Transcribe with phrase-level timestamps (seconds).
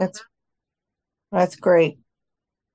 [0.00, 0.24] That's
[1.30, 1.98] that's great.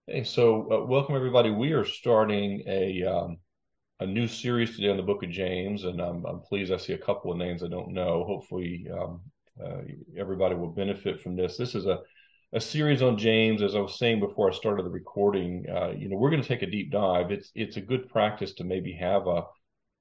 [0.05, 1.49] Hey, so uh, welcome everybody.
[1.49, 3.37] We are starting a um,
[3.99, 6.93] a new series today on the Book of James, and I'm, I'm pleased I see
[6.93, 8.25] a couple of names I don't know.
[8.27, 9.21] Hopefully, um,
[9.59, 9.81] uh,
[10.15, 11.57] everybody will benefit from this.
[11.57, 12.01] This is a
[12.53, 13.63] a series on James.
[13.63, 16.47] As I was saying before I started the recording, uh, you know, we're going to
[16.47, 17.31] take a deep dive.
[17.31, 19.41] It's it's a good practice to maybe have a,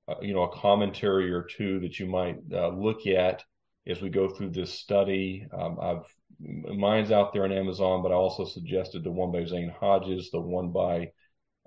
[0.09, 3.43] a you know a commentary or two that you might uh, look at
[3.87, 5.47] as we go through this study.
[5.59, 6.05] Um, I've
[6.41, 10.41] mine's out there on Amazon, but I also suggested the one by Zane Hodges, the
[10.41, 11.11] one by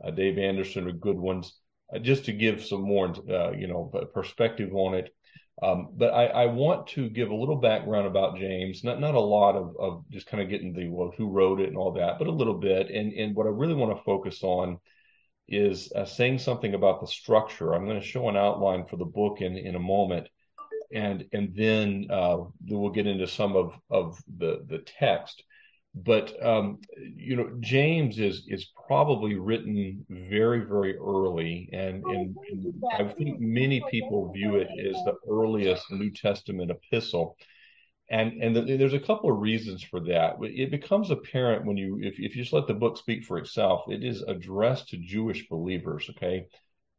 [0.04, 1.54] uh, Dave Anderson are good ones,
[1.94, 5.14] uh, just to give some more, uh, you know, perspective on it.
[5.62, 9.20] Um, but I, I, want to give a little background about James, not not a
[9.20, 12.20] lot of, of just kind of getting the well, who wrote it and all that,
[12.20, 12.92] but a little bit.
[12.92, 14.80] And and what I really want to focus on
[15.48, 17.74] is uh, saying something about the structure.
[17.74, 20.28] I'm going to show an outline for the book in in a moment,
[20.94, 22.38] and and then uh,
[22.68, 25.44] we'll get into some of of the the text.
[25.96, 26.80] But um,
[27.16, 32.36] you know, James is is probably written very very early, and, and,
[32.94, 37.36] I think many people view it as the earliest New Testament epistle.
[38.10, 40.36] And and the, there's a couple of reasons for that.
[40.42, 43.86] It becomes apparent when you if if you just let the book speak for itself.
[43.90, 46.46] It is addressed to Jewish believers, okay,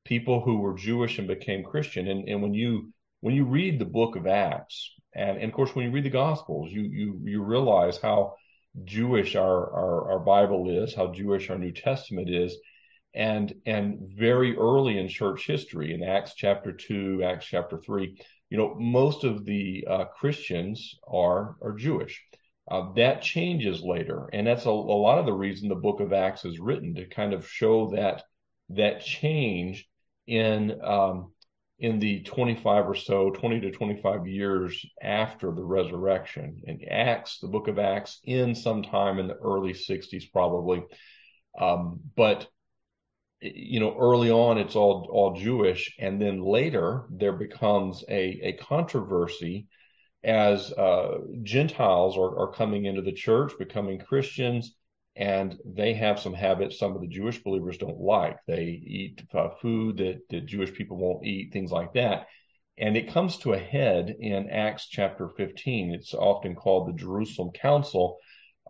[0.05, 2.09] people who were Jewish and became Christian.
[2.09, 5.75] And and when you when you read the book of Acts, and, and of course
[5.75, 8.35] when you read the Gospels, you you you realize how
[8.85, 12.57] Jewish our, our our Bible is, how Jewish our New Testament is,
[13.15, 18.59] and and very early in church history, in Acts chapter two, Acts chapter three, you
[18.59, 22.23] know, most of the uh, Christians are are Jewish.
[22.71, 26.13] Uh, that changes later, and that's a, a lot of the reason the Book of
[26.13, 28.23] Acts is written to kind of show that
[28.71, 29.89] that change
[30.27, 31.33] in um,
[31.79, 36.61] in the 25 or so, 20 to 25 years after the resurrection.
[36.67, 40.85] And Acts, the book of Acts, in sometime in the early 60s, probably.
[41.59, 42.49] Um, but
[43.41, 48.53] you know, early on it's all all Jewish, and then later there becomes a a
[48.55, 49.69] controversy
[50.25, 54.75] as uh, Gentiles are, are coming into the church, becoming Christians,
[55.19, 58.39] and they have some habits some of the Jewish believers don't like.
[58.47, 62.29] They eat uh, food that, the Jewish people won't eat, things like that.
[62.79, 65.93] And it comes to a head in Acts chapter 15.
[65.93, 68.19] It's often called the Jerusalem Council,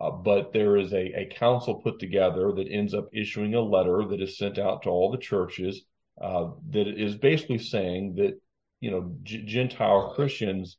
[0.01, 4.03] uh, but there is a, a council put together that ends up issuing a letter
[4.09, 5.83] that is sent out to all the churches
[6.19, 8.41] uh, that is basically saying that,
[8.79, 10.77] you know, G- Gentile Christians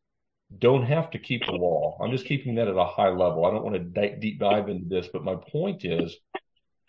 [0.59, 1.97] don't have to keep the law.
[2.01, 3.45] I'm just keeping that at a high level.
[3.45, 6.17] I don't want to di- deep dive into this, but my point is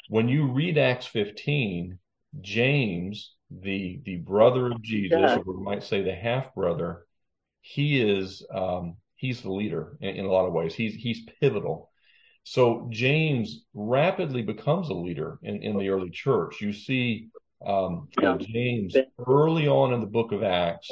[0.09, 1.97] when you read Acts 15,
[2.41, 5.37] James, the the brother of Jesus, yeah.
[5.45, 7.05] or we might say the half brother,
[7.61, 10.73] he is um, he's the leader in, in, a lot of ways.
[10.73, 11.91] He's he's pivotal.
[12.43, 16.61] So James rapidly becomes a leader in, in the early church.
[16.61, 17.29] You see
[17.63, 18.07] um.
[18.39, 18.95] James
[19.27, 20.89] early on in the book of Acts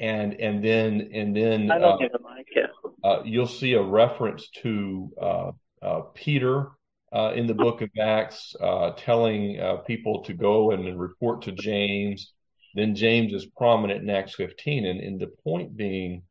[0.00, 2.66] and and then and then I don't uh, mic, yeah.
[3.04, 5.50] uh, you'll see a reference to uh,
[5.82, 6.68] uh Peter
[7.12, 11.52] uh, in the book of Acts uh, telling people to go and, and, report to
[11.52, 12.32] James.
[12.74, 16.22] Then James is prominent in Acts 15, and, and the point being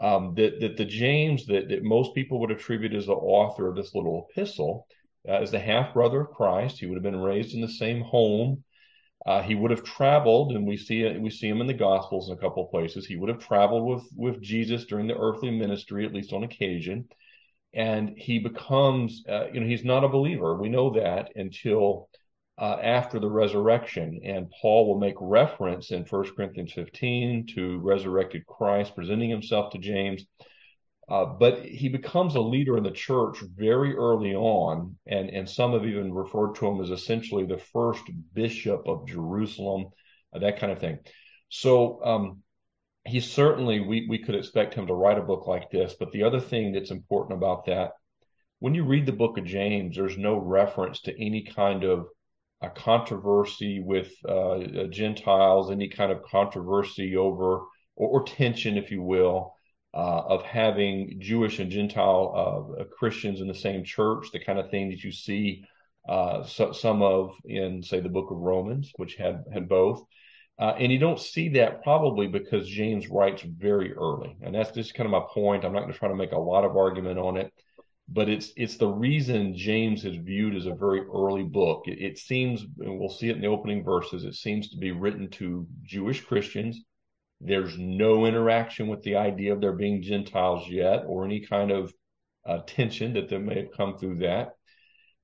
[0.00, 3.76] um, that that the James that that most people would attribute as the author of
[3.76, 4.86] this little epistle
[5.26, 6.78] is the half brother of Christ.
[6.78, 8.64] He would have been raised in the same home.
[9.26, 12.36] Uh, he would have traveled, and we see we see him in the Gospels in
[12.36, 13.06] a couple places.
[13.06, 17.08] He would have traveled with with Jesus during the earthly ministry, at least on occasion,
[17.72, 20.56] and he becomes, uh, you know, he's not a believer.
[20.56, 22.08] We know that until
[22.58, 28.46] uh, after the resurrection, and Paul will make reference in 1 Corinthians 15 to resurrected
[28.46, 30.24] Christ presenting himself to James.
[31.08, 35.72] Uh, but he becomes a leader in the church very early on, and, and some
[35.72, 39.86] have even referred to him as essentially the first bishop of Jerusalem,
[40.34, 40.98] uh, that kind of thing.
[41.50, 42.42] So um,
[43.06, 45.94] he certainly, we, we could expect him to write a book like this.
[45.98, 47.92] But the other thing that's important about that,
[48.60, 52.06] when you read the book of James, there's no reference to any kind of
[52.62, 57.56] a controversy with uh, Gentiles, any kind of controversy over,
[57.94, 59.63] or, or tension, if you will uh,
[59.96, 64.90] of having Jewish and Gentile uh, Christians in the same church, the kind of thing
[64.90, 65.64] that you see
[66.08, 70.04] uh, so, some of in, say, the book of Romans, which had had both.
[70.58, 74.94] Uh, and you don't see that probably because James writes very early, and that's just
[74.94, 75.64] kind of my point.
[75.64, 77.52] I'm not going to try to make a lot of argument on it,
[78.08, 81.84] but it's it's the reason James is viewed as a very early book.
[81.86, 84.24] It, it seems, and we'll see it in the opening verses.
[84.24, 86.82] It seems to be written to Jewish Christians
[87.44, 91.92] there's no interaction with the idea of there being Gentiles yet or any kind of
[92.46, 94.52] uh, tension that there may have come through that.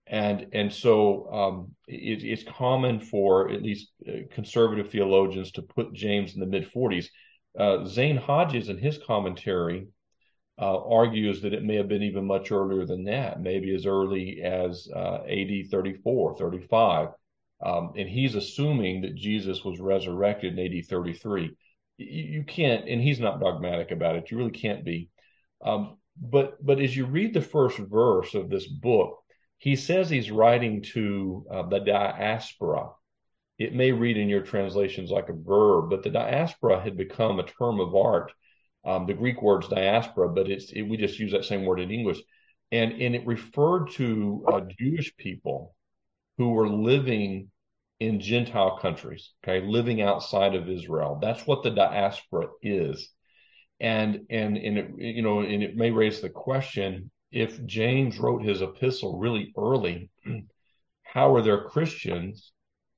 [0.07, 5.95] And, and so um, it, it's common for at least uh, conservative theologians to put
[5.95, 7.07] James in the mid 40s.
[7.59, 9.89] Uh, Zane Hodges, in his commentary,
[10.61, 14.43] uh, argues that it may have been even much earlier than that, maybe as early
[14.43, 17.09] as uh, AD 34, 35.
[17.63, 21.57] Um, and he's assuming that Jesus was resurrected in AD 33.
[22.01, 24.31] You, can't, and he's not dogmatic about it.
[24.31, 25.11] You really can't be.
[25.63, 29.19] Um, but but as you read the first verse of this book,
[29.59, 32.91] he says he's writing to uh, the diaspora.
[33.59, 37.47] It may read in your translations like a verb, but the diaspora had become a
[37.47, 38.33] term of art.
[38.85, 41.91] Um, the Greek word's diaspora, but it's it, we just use that same word in
[41.91, 42.19] English,
[42.73, 45.75] and and it referred to uh, Jewish people
[46.39, 47.51] who were living
[48.01, 51.19] in Gentile countries, okay, living outside of Israel.
[51.21, 53.11] That's what the diaspora is.
[53.79, 58.43] And and and it, you know, and it may raise the question if James wrote
[58.43, 60.11] his epistle really early,
[61.03, 62.53] how are there Christians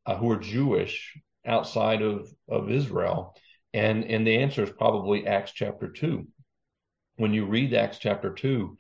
[0.07, 3.35] uh, who are Jewish outside of of Israel?
[3.75, 6.29] And and the answer is probably Acts chapter two.
[7.17, 8.77] When you read Acts chapter two,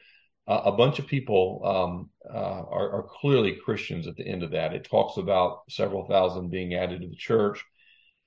[0.46, 4.50] uh, a bunch of people um, uh, are, are, clearly Christians at the end of
[4.50, 4.74] that.
[4.74, 7.64] It talks about several thousand being added to the church,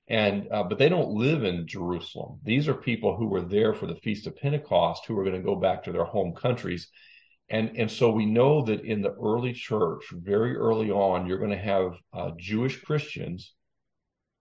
[0.08, 2.40] and uh, but they don't live in Jerusalem.
[2.44, 5.42] These are people who were there for the feast of Pentecost, who are going to
[5.46, 6.88] go back to their home countries,
[7.50, 11.52] and and so we know that in the early church, very early on, you're going
[11.52, 13.54] to have uh, Jewish Christians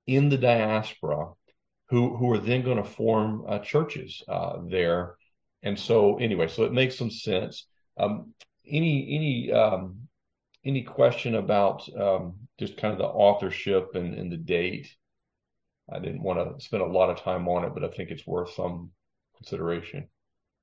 [0.07, 1.33] in the diaspora
[1.89, 5.17] who who are then going to form uh, churches uh, there
[5.65, 7.67] and so anyway, so it makes some sense.
[7.99, 8.35] Um,
[8.67, 10.09] any any um,
[10.65, 14.95] any question about um, just kind of the authorship and, and the date?
[15.93, 18.27] I didn't want to spend a lot of time on it, but I think it's
[18.27, 18.91] worth some
[19.37, 20.09] consideration.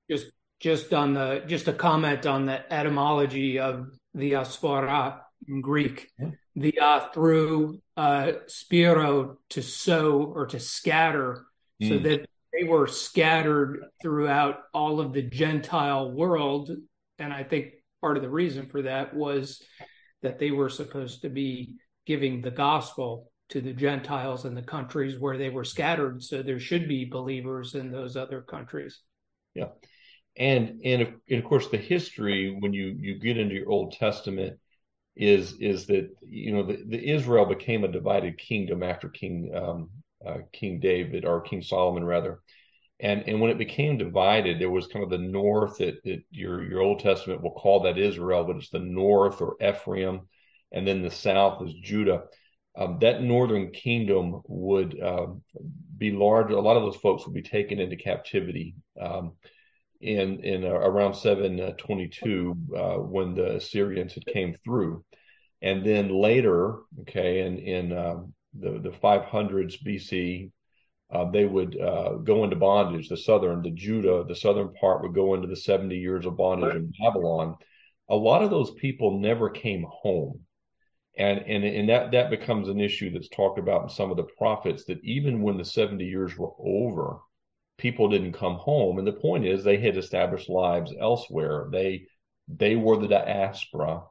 [0.09, 6.09] Just just on the just a comment on the etymology of diaspora in Greek.
[6.19, 6.29] Yeah.
[6.55, 11.45] The uh, through uh, spiro to sow or to scatter,
[11.81, 11.89] mm.
[11.89, 16.71] so that they were scattered throughout all of the Gentile world.
[17.19, 19.61] And I think part of the reason for that was
[20.21, 21.75] that they were supposed to be
[22.05, 26.23] giving the gospel to the Gentiles in the countries where they were scattered.
[26.23, 28.99] So there should be believers in those other countries.
[29.53, 29.69] Yeah.
[30.37, 33.91] And and of, and of course the history when you you get into your Old
[33.91, 34.57] Testament
[35.17, 39.89] is is that you know the, the Israel became a divided kingdom after King um,
[40.25, 42.39] uh, King David or King Solomon rather.
[42.99, 46.63] And, and when it became divided, there was kind of the north that, that your
[46.63, 50.21] your Old Testament will call that Israel, but it's the north or Ephraim,
[50.71, 52.23] and then the south is Judah.
[52.77, 55.27] Um, that northern kingdom would uh,
[55.97, 56.51] be large.
[56.51, 59.33] A lot of those folks would be taken into captivity um,
[59.99, 65.03] in in uh, around 722 uh, when the Assyrians had came through,
[65.61, 70.51] and then later, okay, in in um, the, the 500s BC,
[71.11, 73.09] uh, they would uh, go into bondage.
[73.09, 76.75] The southern, the Judah, the southern part would go into the 70 years of bondage
[76.75, 77.55] in Babylon.
[78.09, 80.41] A lot of those people never came home.
[81.17, 84.27] And, and, and that, that becomes an issue that's talked about in some of the
[84.37, 87.19] prophets that even when the 70 years were over,
[87.77, 88.97] people didn't come home.
[88.97, 91.67] And the point is they had established lives elsewhere.
[91.71, 92.05] They,
[92.47, 94.03] they were the diaspora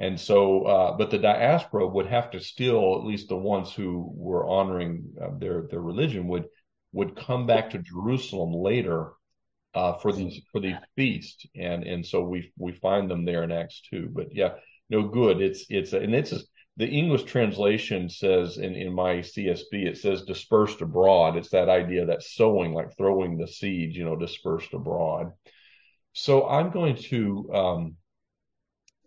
[0.00, 4.10] and so, uh, but the diaspora would have to still, at least the ones who
[4.16, 6.46] were honoring uh, their their religion, would
[6.92, 9.12] would come back to Jerusalem later
[9.74, 13.52] uh, for these for these feasts, and and so we we find them there in
[13.52, 14.08] Acts two.
[14.10, 14.54] But yeah,
[14.88, 15.42] no good.
[15.42, 16.32] It's it's and it's
[16.78, 21.36] the English translation says in in my CSB it says dispersed abroad.
[21.36, 25.32] It's that idea that sowing, like throwing the seeds, you know, dispersed abroad.
[26.14, 27.50] So I'm going to.
[27.52, 27.96] Um,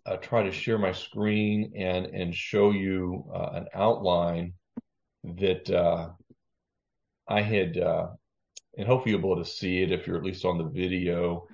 [0.06, 4.52] uh, try to share my screen and and show you uh, an outline
[5.24, 6.10] that uh,
[7.26, 8.08] I had, uh,
[8.76, 11.46] and hopefully you'll be able to see it if you're at least on the video.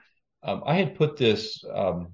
[0.43, 2.09] Um, I had put this um,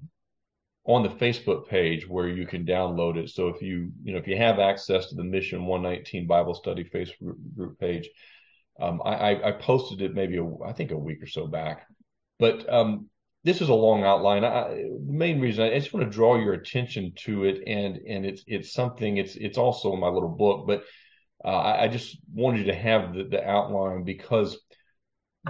[0.85, 3.29] on the Facebook page where you can download it.
[3.29, 6.83] So if you you know if you have access to the Mission 119 Bible Study
[6.83, 8.09] Facebook group page,
[8.79, 11.87] um, I, I posted it maybe a, I think a week or so back.
[12.37, 13.09] But um,
[13.47, 14.43] this is a long outline.
[14.43, 18.25] I, the main reason I just want to draw your attention to it, and and
[18.25, 19.15] it's it's something.
[19.15, 20.83] It's it's also in my little book, but
[21.45, 24.57] uh, I, I, just wanted you to have the, the outline because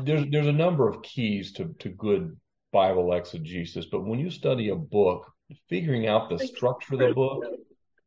[0.03, 2.37] there's there's a number of keys to to good
[2.71, 3.85] Bible exegesis.
[3.85, 5.25] But when you study a book,
[5.67, 7.45] figuring out the structure of the book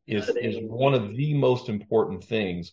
[0.07, 2.71] is is one of the most important things.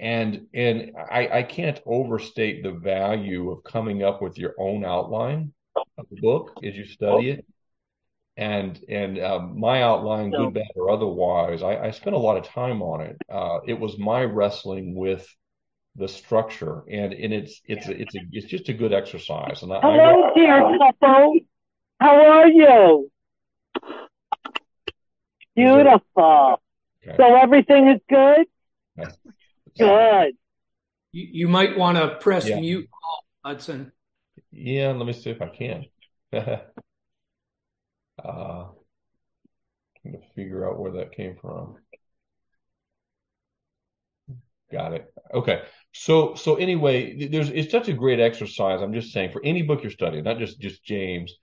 [0.00, 5.52] And and I, I can't overstate the value of coming up with your own outline
[5.96, 7.44] the book as you study it
[8.38, 12.44] and and um, my outline, good, bad, or otherwise, I, I spent a lot of
[12.44, 13.16] time on it.
[13.28, 15.28] Uh, it was my wrestling with
[15.96, 19.64] the structure, and and it's it's it's a, it's just a good exercise.
[19.64, 21.40] And I, hello, I, dear couple,
[21.98, 23.10] how are you?
[25.56, 26.62] Beautiful.
[27.04, 27.16] Okay.
[27.16, 28.46] So everything is good.
[29.00, 29.10] Okay.
[29.76, 30.36] Good.
[31.10, 32.60] You, you might want to press yeah.
[32.60, 32.88] mute,
[33.44, 33.90] Hutson.
[34.50, 35.86] Yeah, let me see if I can.
[36.32, 36.68] uh,
[38.18, 38.72] trying
[40.04, 41.76] to figure out where that came from.
[44.70, 45.12] Got it.
[45.32, 45.62] Okay.
[45.94, 48.82] So so anyway, there's it's such a great exercise.
[48.82, 51.34] I'm just saying for any book you're studying, not just just James.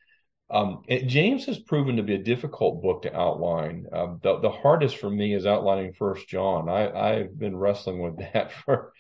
[0.52, 3.88] Um, James has proven to be a difficult book to outline.
[3.94, 6.70] Um, the the hardest for me is outlining First John.
[6.70, 8.94] I I've been wrestling with that for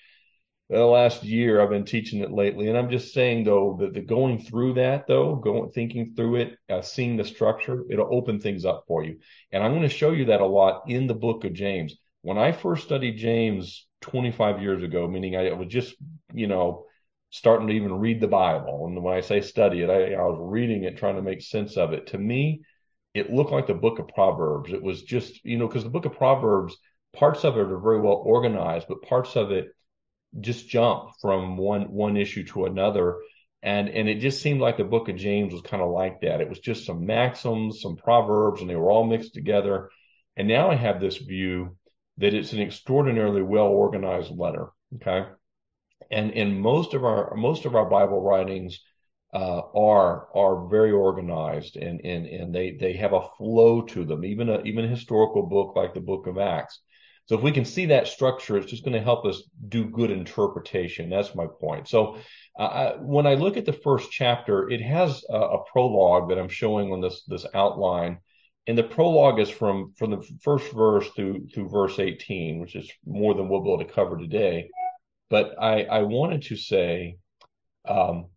[0.69, 4.01] the last year I've been teaching it lately, and I'm just saying though that the
[4.01, 8.65] going through that though, going thinking through it, uh, seeing the structure, it'll open things
[8.65, 9.19] up for you.
[9.51, 11.95] And I'm going to show you that a lot in the book of James.
[12.23, 15.95] When I first studied James 25 years ago, meaning I was just
[16.33, 16.85] you know
[17.29, 20.39] starting to even read the Bible, and when I say study it, I, I was
[20.41, 22.07] reading it, trying to make sense of it.
[22.07, 22.61] To me,
[23.13, 24.73] it looked like the book of Proverbs.
[24.73, 26.75] It was just you know because the book of Proverbs,
[27.13, 29.67] parts of it are very well organized, but parts of it
[30.41, 33.17] just jump from one one issue to another.
[33.63, 36.41] And and it just seemed like the book of james was kind of like that.
[36.41, 39.89] It was just some maxims some proverbs and they were all mixed together.
[40.37, 41.77] And now i have this view
[42.17, 45.27] that it's an extraordinarily well organized letter okay?
[46.11, 48.79] And in most of our most of our bible writings
[49.33, 54.23] uh, are are very organized and and and they they have a flow to them.
[54.23, 56.79] Even a even a historical book like the book of acts
[57.25, 60.11] so if we can see that structure, it's just going to help us do good
[60.11, 61.09] interpretation.
[61.09, 61.87] That's my point.
[61.87, 62.17] So
[62.57, 66.49] uh, when I look at the first chapter, it has a, a, prologue that I'm
[66.49, 68.19] showing on this this outline,
[68.67, 72.91] and the prologue is from from the first verse through through verse 18, which is
[73.05, 74.69] more than we'll be able to cover today.
[75.29, 77.17] But I I wanted to say.
[77.87, 78.27] Um,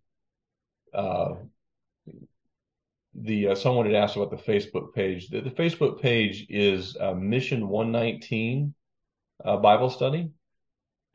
[0.92, 1.35] uh,
[3.23, 5.29] the uh, someone had asked about the Facebook page.
[5.29, 8.75] The, the Facebook page is uh, Mission 119
[9.45, 10.31] uh, Bible study,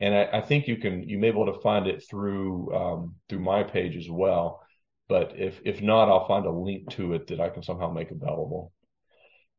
[0.00, 3.14] and I, I, think you can you may be able to find it through um,
[3.28, 4.62] through my page as well.
[5.08, 8.10] But if if not, I'll find a link to it that I can somehow make
[8.10, 8.72] available.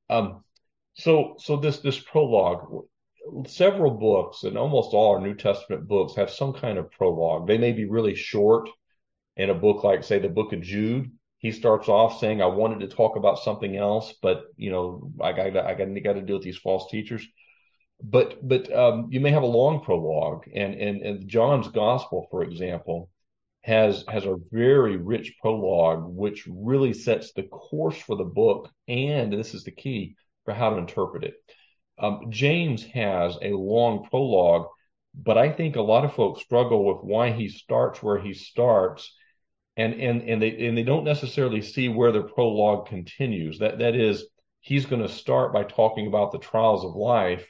[0.09, 0.43] Um,
[0.93, 2.85] so so this this prologue,
[3.47, 7.47] several books and almost all our New Testament books have some kind of prologue.
[7.47, 8.69] They may be really short.
[9.37, 11.11] In a book like say the Book of Jude,
[11.45, 15.31] he starts off saying, "I wanted to talk about something else, but you know, I
[15.31, 17.25] got I got, got to deal with these false teachers."
[18.03, 22.43] but but um, you may have a long prologue, and, and and John's Gospel, for
[22.43, 23.09] example,
[23.61, 29.31] has has a very rich prologue, which really sets the course for the book, and
[29.31, 31.35] this is the key for how to interpret it.
[31.97, 34.67] Um, James has a long prologue,
[35.13, 39.15] but I think a lot of folks struggle with why he starts where he starts,
[39.77, 43.59] and and and they and they don't necessarily see where the prologue continues.
[43.59, 44.25] That that is,
[44.61, 47.45] he's going to start by talking about the trials of life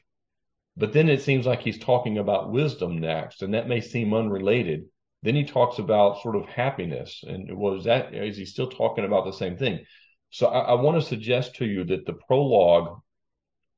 [0.77, 4.85] but then it seems like he's talking about wisdom next, and that may seem unrelated.
[5.23, 9.25] Then he talks about sort of happiness, and was that is he still talking about
[9.25, 9.85] the same thing?
[10.31, 12.99] So I, I want to suggest to you that the prologue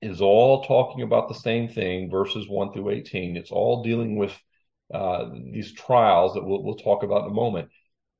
[0.01, 3.37] is all talking about the same thing, verses one through eighteen.
[3.37, 4.35] It's all dealing with
[4.93, 7.69] uh, these trials that we'll, we'll talk about in a moment,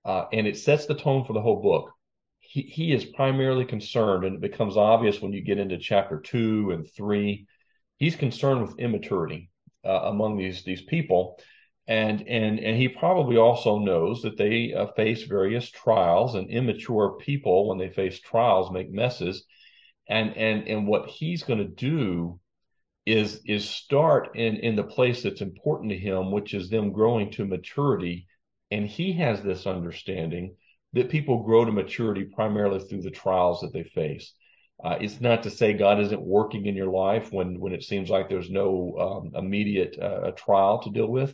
[0.08, 1.92] uh, and it sets the tone for the whole book.
[2.40, 6.72] He, he is primarily concerned, and it becomes obvious when you get into chapter two
[6.72, 7.46] and three
[7.98, 9.50] he's concerned with immaturity
[9.86, 11.40] uh, among these these people
[11.88, 17.18] and and and he probably also knows that they uh, face various trials and immature
[17.20, 19.46] people when they face trials make messes
[20.08, 22.40] and and and what he's going to do
[23.06, 27.32] is is start in in the place that's important to him which is them growing
[27.32, 28.28] to maturity
[28.72, 30.56] and he has this understanding
[30.94, 34.34] that people grow to maturity primarily through the trials that they face
[34.84, 38.10] uh, it's not to say God isn't working in your life when when it seems
[38.10, 41.34] like there's no um, immediate uh, trial to deal with,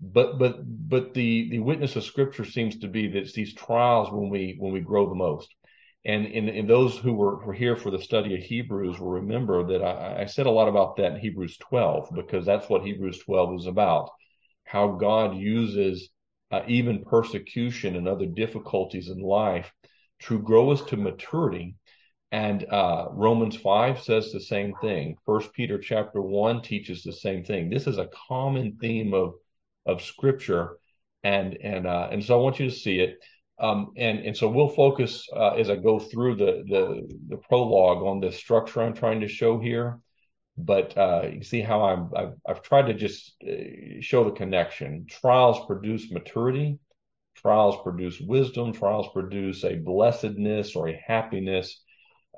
[0.00, 4.12] but but but the the witness of Scripture seems to be that it's these trials
[4.12, 5.54] when we when we grow the most.
[6.06, 9.64] And in, in those who were, were here for the study of Hebrews will remember
[9.68, 13.20] that I, I said a lot about that in Hebrews 12 because that's what Hebrews
[13.20, 14.10] 12 is about.
[14.64, 16.10] How God uses
[16.50, 19.72] uh, even persecution and other difficulties in life
[20.20, 21.76] to grow us to maturity
[22.34, 25.16] and uh, Romans 5 says the same thing.
[25.24, 27.70] First Peter chapter 1 teaches the same thing.
[27.70, 29.34] This is a common theme of
[29.86, 30.78] of scripture.
[31.22, 33.18] And and uh, and so I want you to see it.
[33.60, 38.02] Um, and and so we'll focus uh, as I go through the the the prologue
[38.02, 40.00] on the structure I'm trying to show here.
[40.56, 45.06] But uh, you see how I'm I've, I've tried to just uh, show the connection.
[45.08, 46.78] Trials produce maturity.
[47.34, 48.72] Trials produce wisdom.
[48.72, 51.82] Trials produce a blessedness or a happiness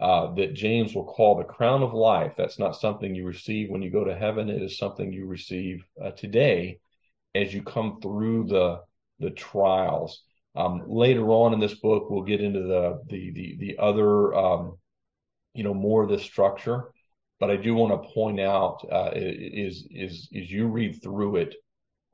[0.00, 2.32] uh, that James will call the crown of life.
[2.36, 4.48] That's not something you receive when you go to heaven.
[4.48, 6.80] It is something you receive uh, today
[7.34, 8.80] as you come through the
[9.18, 10.22] the trials.
[10.54, 14.78] Um, later on in this book, we'll get into the the the, the other um,
[15.54, 16.92] you know more of this structure,
[17.38, 21.54] but I do want to point out uh, is is is you read through it,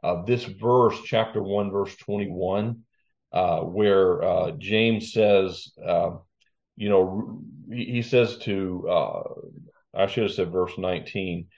[0.02, 2.82] uh, this verse, chapter one, verse twenty one,
[3.32, 6.12] uh, where uh, James says, uh,
[6.76, 9.22] you know, he says to uh,
[9.94, 11.48] I should have said verse nineteen.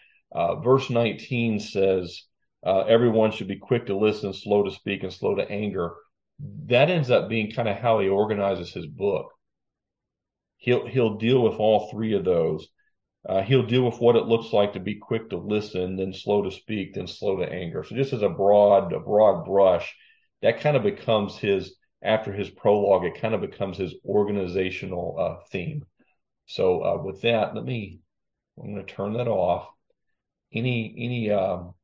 [0.62, 2.25] verse nineteen says
[2.64, 5.94] uh, everyone should be quick to listen, slow to speak, and slow to anger.
[6.66, 9.30] That ends up being kind of how he organizes his book.
[10.56, 12.66] He'll he'll deal with all three of those.
[13.26, 16.43] Uh, he'll deal with what it looks like to be quick to listen, then slow
[16.43, 17.83] to speak, then slow to anger.
[17.83, 19.95] So just as a broad a broad brush,
[20.43, 23.04] that kind of becomes his after his prologue.
[23.04, 25.87] It kind of becomes his organizational uh, theme.
[26.47, 28.00] So uh, with that, let me
[28.59, 29.69] I'm going to turn that off.
[30.52, 31.75] Any any um,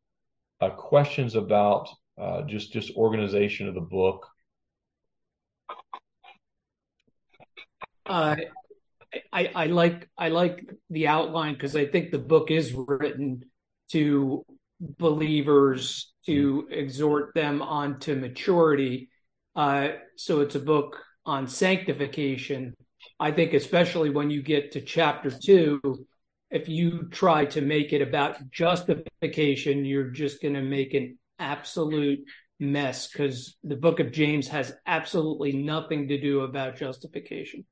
[0.60, 4.26] uh, questions about uh, just just organization of the book?
[9.32, 13.42] I, I like I like the outline because I think the book is written
[13.90, 14.44] to
[14.80, 19.10] believers to exhort them onto maturity.
[19.56, 22.74] Uh, so it's a book on sanctification.
[23.18, 25.80] I think especially when you get to chapter two,
[26.50, 32.20] if you try to make it about justification, you're just going to make an absolute
[32.58, 37.64] mess because the book of James has absolutely nothing to do about justification.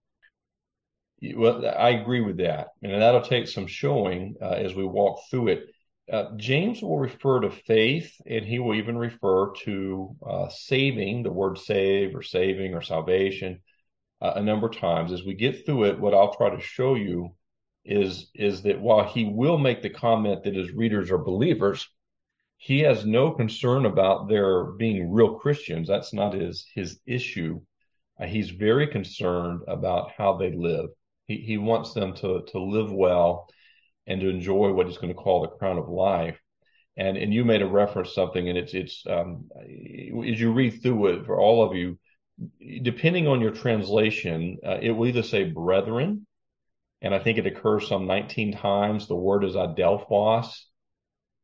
[1.21, 2.69] Well, I agree with that.
[2.83, 5.67] And that'll take some showing uh, as we walk through it.
[6.13, 11.33] Uh, James will refer to faith and he will even refer to uh, saving, the
[11.33, 13.61] word save or saving or salvation,
[14.23, 15.13] uh, a number of times.
[15.13, 17.35] As we get through it, what I'll try to show you
[17.85, 21.89] is is that while he will make the comment that his readers are believers,
[22.59, 25.89] he has no concern about their being real Christians.
[25.89, 27.61] That's not his his issue.
[28.21, 30.91] Uh, he's very concerned about how they live.
[31.29, 33.49] He he wants them to to live well
[34.07, 36.39] and to enjoy what he's going to call the crown of life.
[36.97, 41.07] And and you made a reference something, and it's it's um, as you read through
[41.09, 41.97] it for all of you,
[42.83, 46.27] depending on your translation, uh, it will either say brethren
[47.01, 49.07] and I think it occurs some 19 times.
[49.07, 50.49] The word is adelphos.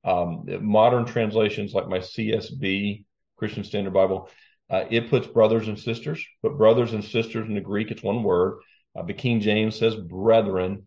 [0.03, 3.05] Um, modern translations like my CSB,
[3.37, 4.29] Christian Standard Bible,
[4.69, 8.23] uh, it puts brothers and sisters, but brothers and sisters in the Greek, it's one
[8.23, 8.61] word.
[8.97, 10.85] Uh, the King James says brethren.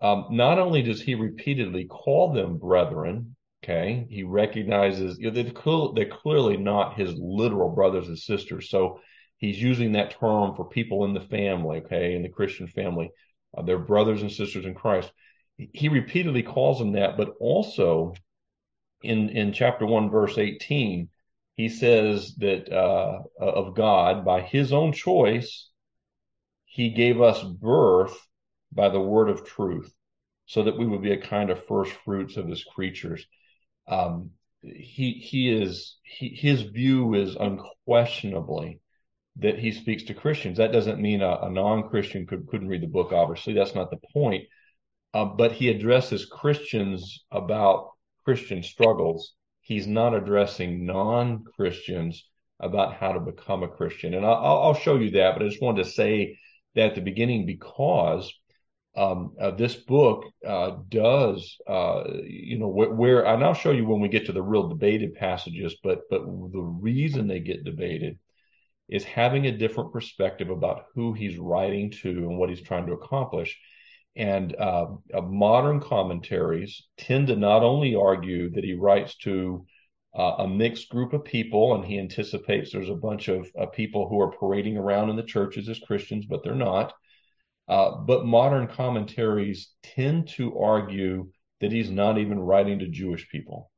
[0.00, 5.92] Um, not only does he repeatedly call them brethren, okay, he recognizes you know, they're,
[5.94, 8.70] they're clearly not his literal brothers and sisters.
[8.70, 9.00] So
[9.36, 13.10] he's using that term for people in the family, okay, in the Christian family
[13.56, 15.10] uh, their brothers and sisters in Christ.
[15.56, 18.14] He repeatedly calls them that, but also
[19.02, 21.08] in in chapter one, verse eighteen,
[21.56, 25.69] he says that uh, of God by His own choice,
[26.72, 28.16] He gave us birth
[28.70, 29.92] by the word of truth,
[30.46, 33.26] so that we would be a kind of first fruits of His creatures.
[33.88, 34.30] Um,
[34.62, 38.80] he he is he, his view is unquestionably
[39.36, 40.58] that he speaks to Christians.
[40.58, 43.12] That doesn't mean a, a non-Christian could, couldn't read the book.
[43.12, 44.44] Obviously, that's not the point.
[45.12, 47.90] Uh, but he addresses Christians about
[48.24, 49.34] Christian struggles.
[49.60, 52.28] He's not addressing non-Christians
[52.60, 54.14] about how to become a Christian.
[54.14, 55.34] And I'll, I'll show you that.
[55.34, 56.38] But I just wanted to say
[56.74, 58.32] that at the beginning because
[58.96, 64.00] um, uh, this book uh, does, uh, you know, where, and I'll show you when
[64.00, 65.76] we get to the real debated passages.
[65.82, 68.18] But but the reason they get debated
[68.88, 72.92] is having a different perspective about who he's writing to and what he's trying to
[72.92, 73.56] accomplish.
[74.16, 79.64] And uh, uh, modern commentaries tend to not only argue that he writes to
[80.16, 84.08] uh, a mixed group of people, and he anticipates there's a bunch of uh, people
[84.08, 86.92] who are parading around in the churches as Christians, but they're not.
[87.68, 91.28] Uh, but modern commentaries tend to argue
[91.60, 93.70] that he's not even writing to Jewish people.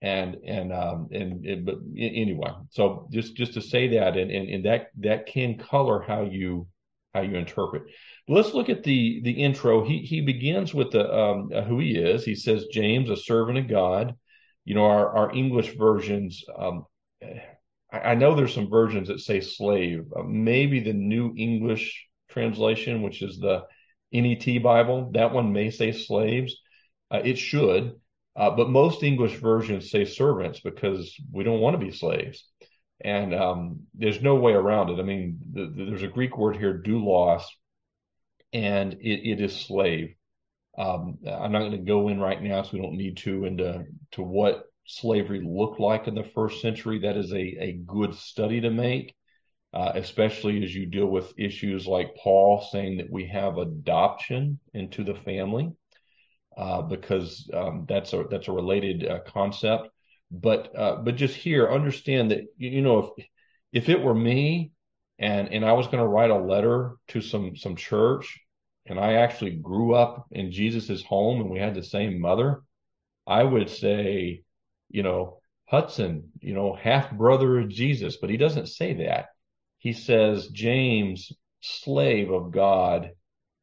[0.00, 4.64] And and um and, but anyway so just just to say that and, and and
[4.66, 6.66] that that can color how you
[7.14, 7.84] how you interpret.
[8.28, 9.82] Let's look at the the intro.
[9.82, 12.22] He he begins with the um who he is.
[12.22, 14.14] He says james a servant of god
[14.64, 16.86] you know our our english versions um
[18.02, 20.06] I know there's some versions that say slave.
[20.16, 23.66] Uh, maybe the New English translation, which is the
[24.12, 26.56] NET Bible, that one may say slaves.
[27.10, 27.92] Uh, it should,
[28.36, 32.48] uh, but most English versions say servants because we don't want to be slaves.
[33.00, 34.98] And um, there's no way around it.
[34.98, 37.42] I mean, the, the, there's a Greek word here, doulos,
[38.52, 40.14] and it, it is slave.
[40.76, 43.84] Um, I'm not going to go in right now, so we don't need to into
[44.12, 47.00] to what slavery looked like in the first century.
[47.00, 49.14] That is a, a good study to make,
[49.72, 55.04] uh, especially as you deal with issues like Paul saying that we have adoption into
[55.04, 55.72] the family,
[56.56, 59.88] uh, because um, that's a that's a related uh, concept.
[60.30, 63.26] But uh, but just here, understand that you know if
[63.72, 64.72] if it were me
[65.18, 68.40] and and I was going to write a letter to some some church
[68.86, 72.62] and I actually grew up in Jesus's home and we had the same mother,
[73.26, 74.42] I would say,
[74.90, 75.40] you know,
[75.72, 79.26] Hutson, you know, half brother of Jesus, but he doesn't say that.
[79.78, 83.10] He says, James, slave of God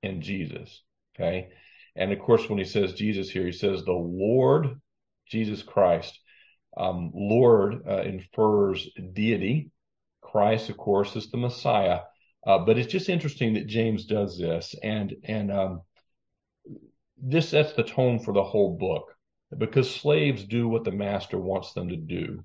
[0.01, 0.81] and Jesus.
[1.15, 1.49] Okay.
[1.95, 4.79] And of course, when he says Jesus here, he says the Lord
[5.27, 6.19] Jesus Christ.
[6.75, 9.71] Um, Lord uh, infers deity.
[10.21, 12.01] Christ, of course, is the Messiah.
[12.45, 15.81] Uh, but it's just interesting that James does this, and and um,
[17.17, 19.15] this sets the tone for the whole book
[19.57, 22.43] because slaves do what the master wants them to do.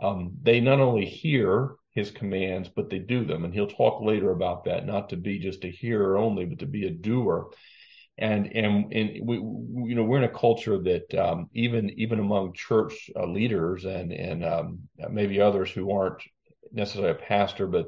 [0.00, 4.30] Um, they not only hear his commands, but they do them, and he'll talk later
[4.30, 4.86] about that.
[4.86, 7.50] Not to be just a hearer only, but to be a doer.
[8.18, 12.20] And and and we, we you know we're in a culture that um, even even
[12.20, 16.22] among church uh, leaders and and um, maybe others who aren't
[16.72, 17.86] necessarily a pastor, but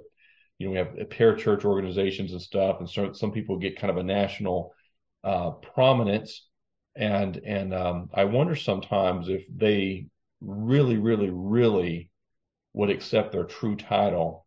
[0.59, 3.97] you know, we have parachurch organizations and stuff, and so, some people get kind of
[3.97, 4.73] a national
[5.25, 6.47] uh, prominence.
[6.97, 10.07] And and um, I wonder sometimes if they
[10.40, 12.11] really, really, really
[12.73, 14.47] would accept their true title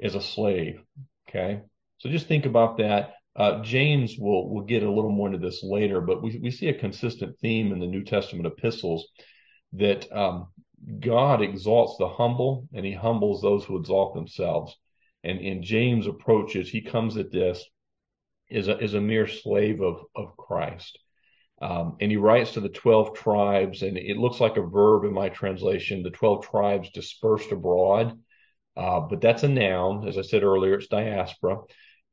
[0.00, 0.82] as a slave.
[1.28, 1.60] Okay,
[1.98, 3.14] so just think about that.
[3.36, 6.68] Uh, James will will get a little more into this later, but we we see
[6.68, 9.06] a consistent theme in the New Testament epistles
[9.74, 10.48] that um,
[10.98, 14.76] God exalts the humble and He humbles those who exalt themselves
[15.24, 17.64] and in James approaches, he comes at this
[18.50, 20.98] as a, as a mere slave of, of Christ.
[21.62, 25.12] Um, and he writes to the 12 tribes, and it looks like a verb in
[25.12, 28.18] my translation, the 12 tribes dispersed abroad.
[28.76, 30.06] Uh, but that's a noun.
[30.06, 31.58] As I said earlier, it's diaspora.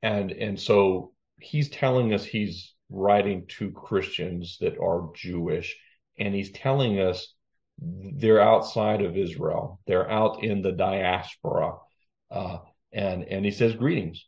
[0.02, 5.76] And, and so he's telling us he's writing to Christians that are Jewish,
[6.20, 7.34] and he's telling us
[7.80, 9.80] they're outside of Israel.
[9.88, 11.74] They're out in the diaspora.
[12.30, 12.60] Uh,
[12.94, 14.26] and and he says greetings.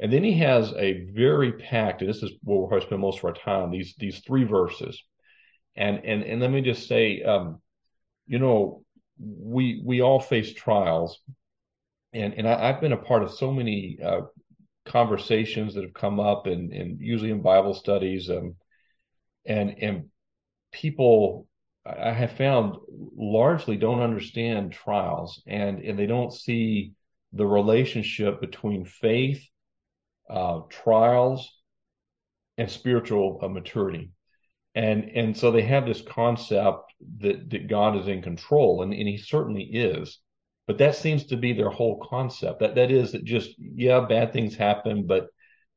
[0.00, 3.24] And then he has a very packed and this is where to spend most of
[3.24, 5.02] our time these these three verses.
[5.76, 7.60] And and and let me just say um,
[8.26, 8.84] you know
[9.18, 11.20] we we all face trials.
[12.12, 14.22] And and I, have been a part of so many uh,
[14.84, 18.54] conversations that have come up and and usually in bible studies um,
[19.46, 20.04] and and
[20.72, 21.46] people
[21.86, 22.76] i have found
[23.16, 26.92] largely don't understand trials and and they don't see
[27.34, 29.44] the relationship between faith,
[30.30, 31.50] uh, trials,
[32.56, 34.10] and spiritual uh, maturity.
[34.74, 39.08] And and so they have this concept that, that God is in control, and, and
[39.08, 40.18] he certainly is.
[40.66, 42.60] But that seems to be their whole concept.
[42.60, 45.26] That that is that just yeah, bad things happen, but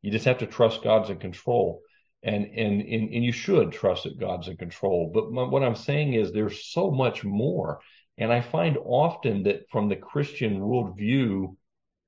[0.02, 1.82] you just have to trust God's in control.
[2.24, 5.12] And and and, and you should trust that God's in control.
[5.14, 7.80] But my, what I'm saying is there's so much more.
[8.18, 11.56] And I find often that from the Christian worldview,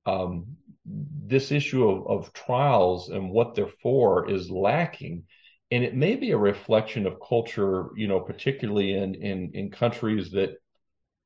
[0.06, 5.26] um, this issue of, of trials and what they're for is lacking.
[5.72, 10.32] And it may be a reflection of culture, you know, particularly in in, in countries
[10.32, 10.56] that,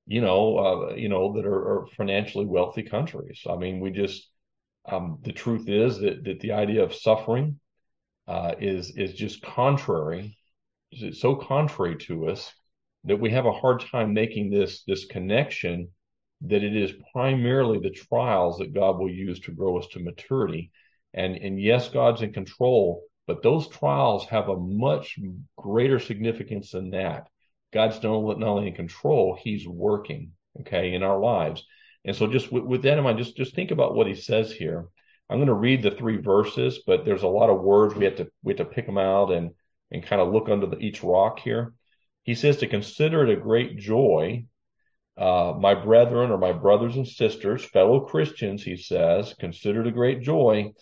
[0.06, 3.42] you know, uh, you know, that are, are, financially wealthy countries.
[3.50, 4.30] I mean, we just
[4.86, 7.58] um, the truth is that that the idea of suffering
[8.28, 10.38] uh, is is just contrary,
[11.14, 12.52] so contrary to us
[13.06, 15.90] that we have a hard time making this this connection
[16.42, 20.72] that it is primarily the trials that God will use to grow us to maturity.
[21.14, 25.18] And and yes, God's in control, but those trials have a much
[25.58, 27.28] greater significance than that.
[27.72, 31.66] God's not, not only in control, He's working, okay, in our lives.
[32.06, 34.52] And so just with, with that in mind, just just think about what He says
[34.52, 34.88] here.
[35.30, 38.18] I'm going to read the three verses, but there's a lot of words we have
[38.18, 39.52] to we have to pick them out and
[39.92, 41.74] and kind of look under the, each rock here.
[42.24, 44.46] He says to consider it a great joy,
[45.18, 49.92] uh, my brethren or my brothers and sisters, fellow Christians, he says, consider it a
[49.92, 50.74] great joy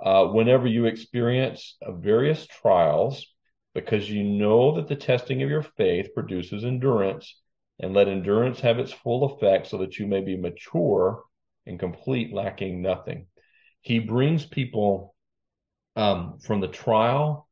[0.00, 3.26] uh, whenever you experience various trials,
[3.74, 7.40] because you know that the testing of your faith produces endurance,
[7.78, 11.22] and let endurance have its full effect so that you may be mature
[11.66, 13.26] and complete, lacking nothing.
[13.80, 15.14] He brings people
[15.96, 17.48] um, from the trial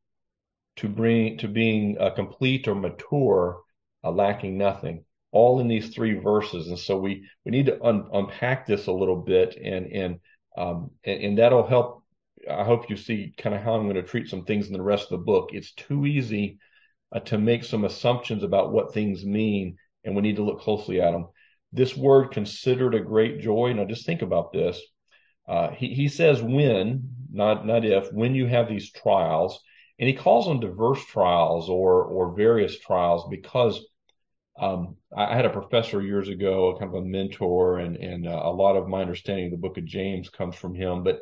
[0.77, 3.61] to bring to being uh, complete or mature,
[4.05, 5.05] uh, lacking nothing.
[5.33, 8.93] All in these three verses, and so we we need to un- unpack this a
[8.93, 10.21] little bit, and and
[10.57, 12.03] um, and, and that'll help.
[12.51, 14.83] I hope you see kind of how I'm going to treat some things in the
[14.83, 15.51] rest of the book.
[15.53, 16.59] It's too easy
[17.13, 21.01] uh, to make some assumptions about what things mean, and we need to look closely
[21.01, 21.29] at them.
[21.73, 23.73] This word considered a great joy.
[23.73, 24.81] Now, just think about this.
[25.47, 29.61] Uh, he, he says when, not not if, when you have these trials,
[30.01, 33.85] and he calls them diverse trials or or various trials because
[34.59, 38.41] um, I had a professor years ago, a kind of a mentor, and and uh,
[38.45, 41.05] a lot of my understanding of the Book of James comes from him.
[41.05, 41.21] But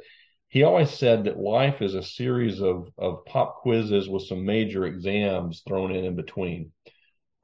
[0.48, 4.86] he always said that life is a series of of pop quizzes with some major
[4.86, 6.72] exams thrown in in between.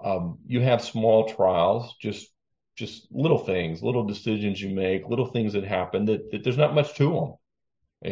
[0.03, 2.29] Um, you have small trials, just
[2.77, 6.75] just little things, little decisions you make, little things that happen that, that there's not
[6.75, 7.35] much to them.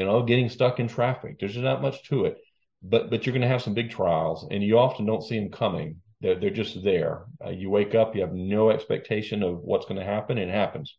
[0.01, 2.39] You know, getting stuck in traffic, there's not much to it.
[2.83, 5.51] But but you're going to have some big trials, and you often don't see them
[5.51, 6.01] coming.
[6.21, 7.25] They're they're just there.
[7.45, 10.55] Uh, you wake up, you have no expectation of what's going to happen, and it
[10.55, 10.97] happens.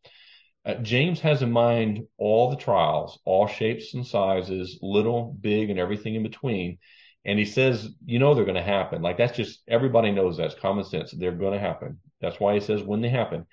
[0.65, 5.79] Uh, James has in mind all the trials, all shapes and sizes, little, big, and
[5.79, 6.77] everything in between.
[7.25, 9.01] And he says, you know, they're going to happen.
[9.01, 11.11] Like that's just everybody knows that's common sense.
[11.11, 11.99] They're going to happen.
[12.21, 13.45] That's why he says when they happen.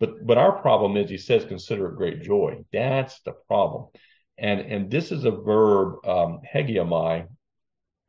[0.00, 2.64] But but our problem is he says consider it great joy.
[2.72, 3.86] That's the problem.
[4.36, 6.40] And and this is a verb um,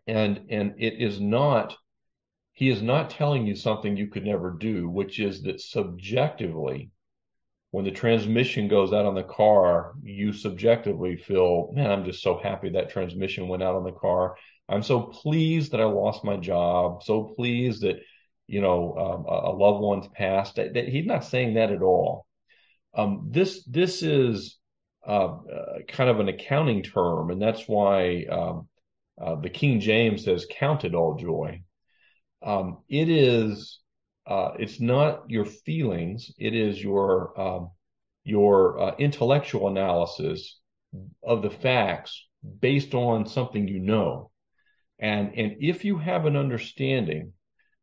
[0.08, 1.76] and and it is not.
[2.54, 6.89] He is not telling you something you could never do, which is that subjectively,
[7.72, 12.38] when the transmission goes out on the car, you subjectively feel, man, I'm just so
[12.41, 14.38] happy that transmission went out on the car.
[14.70, 17.04] I'm so pleased that I lost my job.
[17.04, 17.98] So pleased that
[18.48, 20.56] you know, um, a, loved one's passed.
[20.56, 22.26] That, that, he's not saying that at all.
[22.94, 24.58] Um, this this is
[25.06, 28.68] uh, uh, kind of an accounting term, and that's why um,
[29.21, 31.62] uh, the King James says "count it all joy."
[32.43, 33.80] Um, it is.
[34.28, 36.32] Uh, it's not your feelings.
[36.38, 37.71] It is your um,
[38.23, 40.60] your uh, intellectual analysis
[41.23, 42.25] of the facts
[42.60, 44.32] based on something you know,
[44.99, 47.34] and and if you have an understanding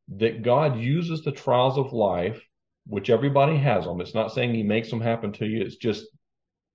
[0.09, 2.42] that God uses the trials of life,
[2.87, 4.01] which everybody has them.
[4.01, 5.62] It's not saying he makes them happen to you.
[5.62, 6.07] It's just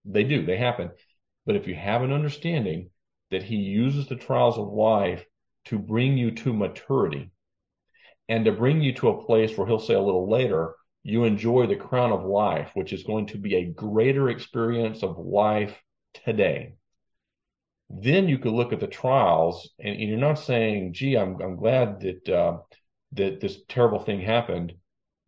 [0.06, 0.92] they do, they happen.
[1.46, 2.90] But if you have an understanding
[3.32, 5.26] that he uses the trials of life
[5.66, 7.32] to bring you to maturity
[8.30, 11.66] and to bring you to a place where he'll say a little later, you enjoy
[11.66, 15.82] the crown of life, which is going to be a greater experience of life
[16.26, 16.74] today.
[17.90, 21.56] Then you could look at the trials, and, and you're not saying, "Gee, I'm I'm
[21.56, 22.58] glad that uh,
[23.14, 24.74] that this terrible thing happened,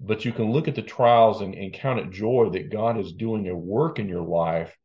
[0.02, 3.14] but you can look at the trials and, and count it joy that God is
[3.14, 4.76] doing a work in your life.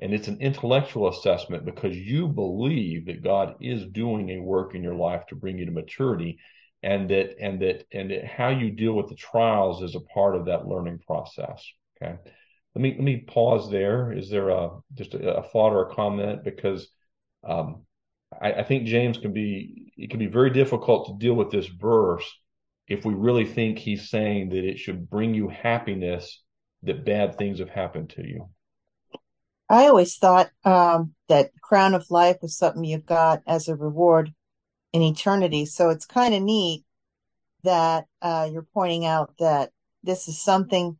[0.00, 4.82] And it's an intellectual assessment because you believe that God is doing a work in
[4.82, 6.38] your life to bring you to maturity
[6.82, 10.36] and that and that and that how you deal with the trials is a part
[10.36, 11.64] of that learning process.
[11.96, 12.16] Okay.
[12.74, 14.12] Let me let me pause there.
[14.12, 16.44] Is there a just a, a thought or a comment?
[16.44, 16.88] Because
[17.42, 17.86] um,
[18.40, 21.66] I, I think James can be it can be very difficult to deal with this
[21.66, 22.24] verse
[22.88, 26.42] if we really think he's saying that it should bring you happiness
[26.82, 28.50] that bad things have happened to you.
[29.68, 34.32] I always thought um, that crown of life was something you got as a reward
[34.92, 35.66] in eternity.
[35.66, 36.84] So it's kind of neat
[37.62, 39.70] that uh, you're pointing out that
[40.02, 40.98] this is something.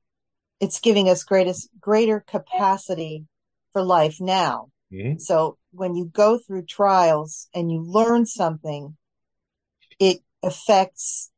[0.61, 3.27] It's giving us greatest greater capacity
[3.73, 4.71] for life now.
[4.93, 5.19] Mm-hmm.
[5.19, 8.97] So when you go through trials and you learn something,
[9.99, 11.31] it affects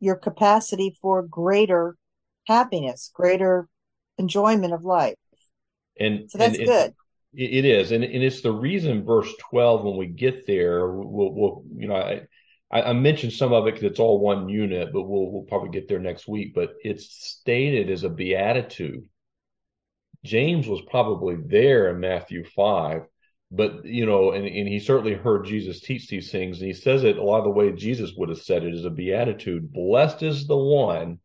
[0.00, 1.96] your capacity for greater
[2.46, 3.68] happiness, greater
[4.18, 5.16] enjoyment of life.
[5.98, 6.94] And so that's and good.
[7.34, 11.32] It, it is, and, and it's the reason verse twelve when we get there, we'll,
[11.32, 15.02] we'll you know I, I mentioned some of it because it's all one unit, but
[15.02, 16.54] we'll we'll probably get there next week.
[16.54, 19.04] But it's stated as a beatitude.
[20.24, 23.02] James was probably there in Matthew five,
[23.50, 27.04] but you know, and, and he certainly heard Jesus teach these things, and he says
[27.04, 29.72] it a lot of the way Jesus would have said it is a beatitude.
[29.72, 31.20] Blessed is the one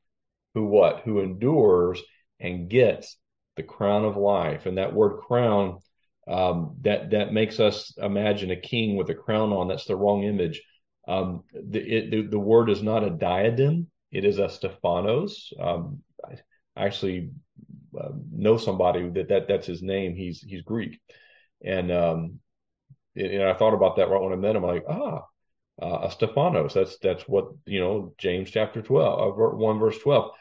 [0.53, 2.01] who what who endures
[2.39, 3.17] and gets
[3.59, 4.65] the crown of life.
[4.65, 5.79] And that word crown,
[6.27, 9.67] um, that that makes us imagine a king with a crown on.
[9.67, 10.61] That's the wrong image.
[11.07, 15.53] Um, the, it, the, the word is not a diadem; it is a Stephanos.
[15.59, 17.31] Um, I actually
[17.99, 20.15] uh, know somebody that, that that's his name.
[20.15, 20.99] He's he's Greek
[21.63, 22.39] and um,
[23.15, 24.63] and I thought about that right when I met him.
[24.63, 25.25] I'm like, ah,
[25.81, 26.73] uh, a Stephanos.
[26.73, 28.13] That's that's what you know.
[28.17, 30.31] James chapter twelve, uh, one verse twelve.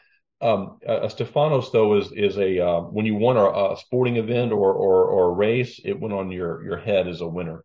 [0.41, 4.51] Um, uh, Stephanos though is is a uh, when you won a, a, sporting event
[4.51, 7.63] or, or or a race, it went on your your head as a winner.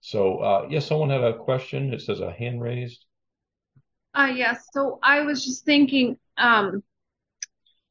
[0.00, 1.92] So uh, yes, someone had a question.
[1.94, 3.04] It says a hand raised.
[4.14, 4.66] Uh yes.
[4.72, 6.82] So I was just thinking, um,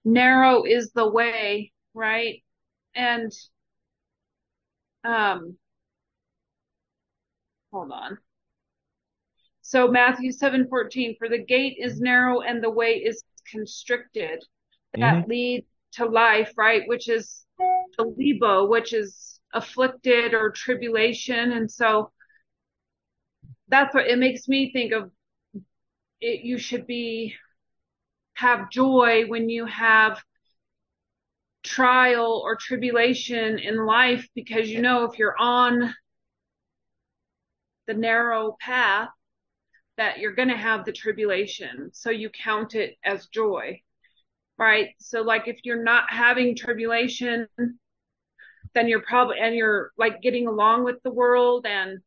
[0.05, 2.43] narrow is the way, right?
[2.93, 3.31] And
[5.03, 5.57] um,
[7.71, 8.17] hold on.
[9.61, 14.43] So Matthew 7:14 for the gate is narrow and the way is constricted
[14.93, 15.29] that mm-hmm.
[15.29, 16.83] lead to life, right?
[16.87, 17.45] Which is
[17.97, 21.51] the libo, which is afflicted or tribulation.
[21.51, 22.11] And so
[23.67, 25.11] that's what it makes me think of
[26.21, 27.35] it you should be
[28.33, 30.21] have joy when you have
[31.63, 35.93] trial or tribulation in life because you know if you're on
[37.87, 39.09] the narrow path
[39.99, 41.89] that you're going to have the tribulation.
[41.91, 43.81] So you count it as joy,
[44.57, 44.91] right?
[44.99, 47.47] So, like, if you're not having tribulation,
[48.73, 51.99] then you're probably, and you're like getting along with the world and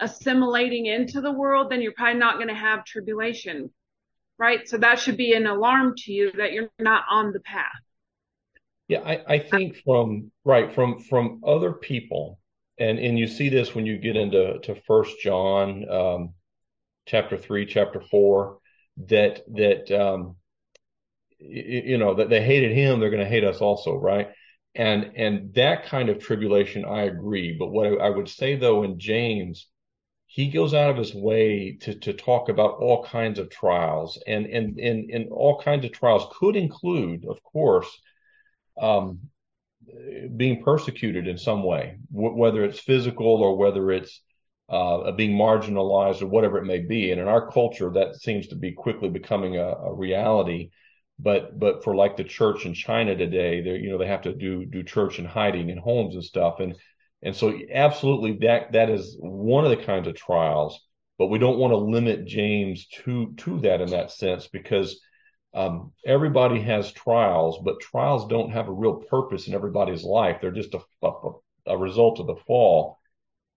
[0.00, 3.70] assimilating into the world, then you're probably not going to have tribulation,
[4.36, 4.68] right?
[4.68, 7.82] So that should be an alarm to you that you're not on the path.
[8.88, 12.40] Yeah, I, I think from right from from other people
[12.78, 16.34] and and you see this when you get into to First John, um,
[17.06, 18.58] chapter three, chapter four,
[19.08, 20.36] that that um,
[21.38, 24.28] you, you know that they hated him, they're going to hate us also, right?
[24.74, 27.56] And and that kind of tribulation, I agree.
[27.58, 29.66] But what I, I would say though in James,
[30.26, 34.46] he goes out of his way to to talk about all kinds of trials, and
[34.46, 37.90] and and and all kinds of trials could include, of course,
[38.80, 39.20] um,
[40.36, 44.22] being persecuted in some way, w- whether it's physical or whether it's
[44.68, 47.10] uh, being marginalized or whatever it may be.
[47.10, 50.70] And in our culture, that seems to be quickly becoming a, a reality.
[51.18, 54.34] But but for like the church in China today, they you know they have to
[54.34, 56.60] do do church in hiding in homes and stuff.
[56.60, 56.76] And
[57.22, 60.78] and so absolutely that that is one of the kinds of trials.
[61.18, 65.00] But we don't want to limit James to to that in that sense because
[65.58, 70.38] um, everybody has trials, but trials don't have a real purpose in everybody's life.
[70.40, 71.30] They're just a, a,
[71.66, 73.00] a result of the fall.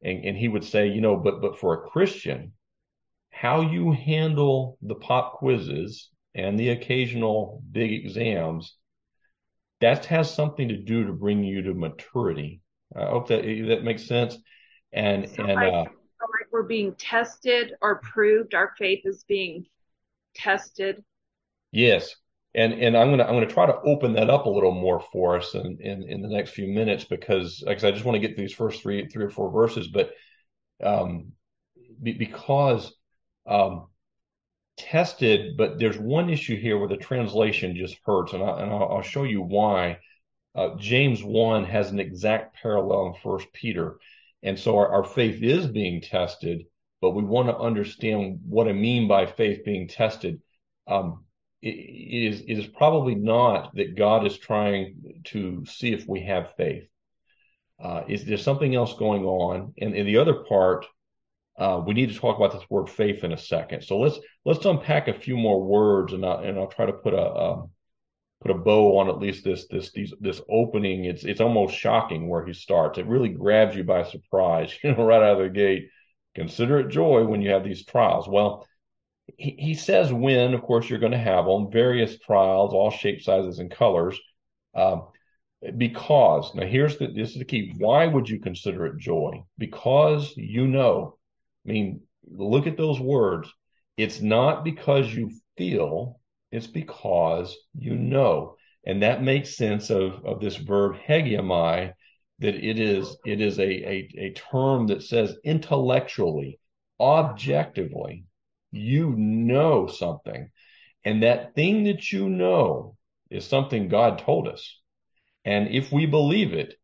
[0.02, 2.54] And, and he would say, you know, but but for a Christian,
[3.30, 8.76] how you handle the pop quizzes and the occasional big exams,
[9.80, 12.62] that has something to do to bring you to maturity.
[12.96, 14.38] I hope that that makes sense.
[14.92, 19.68] And so and like, uh, like we're being tested or proved, our faith is being
[20.34, 21.04] tested
[21.72, 22.16] Yes.
[22.54, 25.38] And and I'm gonna I'm gonna try to open that up a little more for
[25.38, 28.36] us in in, in the next few minutes because because I just want to get
[28.36, 30.12] these first three three or four verses, but
[30.84, 31.32] um,
[32.02, 32.94] be, because
[33.48, 33.88] um,
[34.78, 38.96] tested, but there's one issue here where the translation just hurts, and, I, and I'll,
[38.96, 40.00] I'll show you why.
[40.54, 43.98] Uh, James one has an exact parallel in First Peter,
[44.44, 46.66] and so our, our faith is being tested,
[47.00, 50.42] but we want to understand what I mean by faith being tested.
[50.88, 51.24] Um,
[51.62, 56.56] it is it is probably not that God is trying to see if we have
[56.56, 56.88] faith.
[57.82, 59.74] Uh, is there something else going on?
[59.80, 60.86] And, and the other part,
[61.58, 63.84] uh, we need to talk about this word faith in a second.
[63.84, 67.14] So let's let's unpack a few more words, and I'll, and I'll try to put
[67.14, 67.72] a um,
[68.42, 71.06] put a bow on at least this this these, this opening.
[71.06, 72.98] It's it's almost shocking where he starts.
[72.98, 75.90] It really grabs you by surprise, you know, right out of the gate.
[76.34, 78.28] Consider it joy when you have these trials.
[78.28, 78.68] Well,
[79.38, 83.26] he, he says when, of course, you're going to have them, various trials, all shapes,
[83.26, 84.20] sizes, and colors.
[84.74, 85.08] Um,
[85.78, 87.74] because now here's the this is the key.
[87.78, 89.44] Why would you consider it joy?
[89.58, 91.18] Because you know.
[91.68, 93.48] I mean, look at those words.
[93.98, 96.20] It's not because you feel,
[96.52, 98.56] it's because you know.
[98.86, 101.94] And that makes sense of, of this verb hegemai,
[102.40, 106.60] that it is it is a, a, a term that says intellectually,
[107.00, 108.26] objectively,
[108.72, 110.50] you know something.
[111.04, 112.96] And that thing that you know
[113.30, 114.80] is something God told us.
[115.46, 116.76] And if we believe it,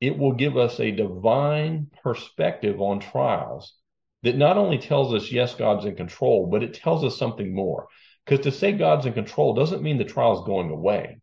[0.00, 3.74] it will give us a divine perspective on trials
[4.22, 7.86] that not only tells us, yes, God's in control, but it tells us something more.
[8.24, 11.18] Because to say God's in control doesn't mean the trial's going away.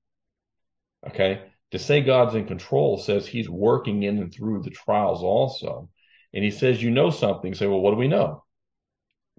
[1.07, 1.41] Okay.
[1.72, 5.89] To say God's in control says he's working in and through the trials also.
[6.34, 7.53] And he says, you know something.
[7.53, 8.43] Say, well, what do we know?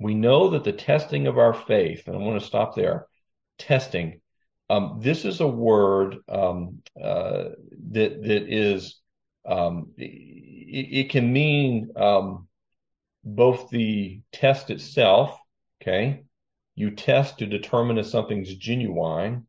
[0.00, 3.06] We know that the testing of our faith, and I want to stop there,
[3.58, 4.20] testing.
[4.70, 7.50] Um, this is a word um, uh,
[7.90, 9.00] that that is
[9.44, 12.48] um, it, it, can mean um,
[13.24, 15.38] both the test itself,
[15.82, 16.24] okay,
[16.74, 19.46] You test to determine if something's genuine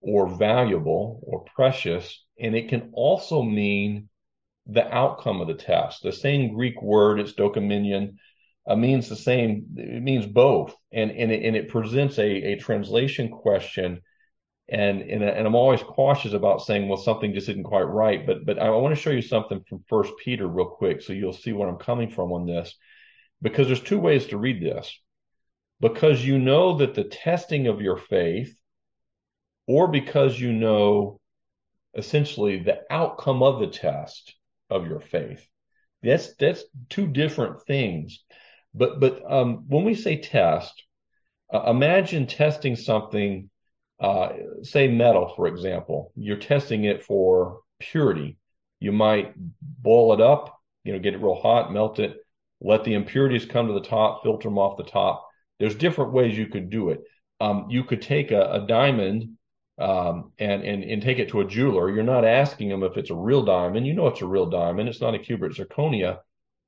[0.00, 2.24] or valuable or precious.
[2.38, 4.08] And it can also mean
[4.66, 6.02] the outcome of the test.
[6.02, 8.16] The same Greek word, it's dokimenion,
[8.66, 10.74] uh, means the same, it means both.
[10.92, 14.00] And, and, it, and it presents a, a translation question.
[14.68, 18.26] And, and, and I'm always cautious about saying, well, something just isn't quite right.
[18.26, 21.34] But, but I want to show you something from First Peter real quick so you'll
[21.34, 22.74] see where I'm coming from on this.
[23.42, 24.98] Because there's two ways to read this.
[25.80, 28.56] Because you know that the testing of your faith,
[29.66, 31.20] or because you know
[31.94, 34.34] essentially the outcome of the test
[34.70, 35.46] of your faith.
[36.02, 38.24] That's that's two different things.
[38.74, 40.84] But but um, when we say test,
[41.52, 43.50] uh, imagine testing something,
[44.00, 44.30] uh,
[44.62, 46.12] say metal, for example.
[46.16, 48.36] You're testing it for purity.
[48.80, 52.16] You might boil it up, you know, get it real hot, melt it,
[52.60, 55.26] let the impurities come to the top, filter them off the top.
[55.60, 57.02] There's different ways you could do it.
[57.40, 59.36] Um, you could take a, a diamond
[59.78, 61.90] um, and and and take it to a jeweler.
[61.90, 63.86] You're not asking them if it's a real diamond.
[63.86, 64.88] You know it's a real diamond.
[64.88, 66.18] It's not a cubic zirconia,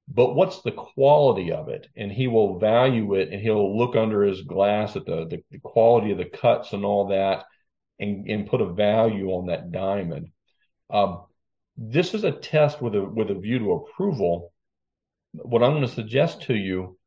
[0.08, 1.88] but what's the quality of it?
[1.96, 5.58] And he will value it, and he'll look under his glass at the the, the
[5.58, 7.44] quality of the cuts and all that,
[7.98, 10.28] and and put a value on that diamond.
[10.90, 11.24] Um,
[11.76, 14.52] this is a test with a with a view to approval.
[15.32, 16.98] What I'm going to suggest to you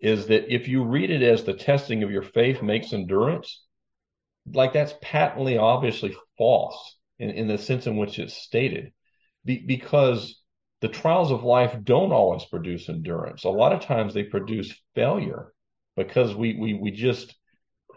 [0.00, 3.62] is that if you read it as the testing of your faith makes endurance,
[4.52, 8.92] like that's patently obviously false in, in the sense in which it's stated
[9.44, 10.40] Be, because
[10.80, 13.44] the trials of life don't always produce endurance.
[13.44, 15.52] A lot of times they produce failure
[15.96, 17.34] because we we we just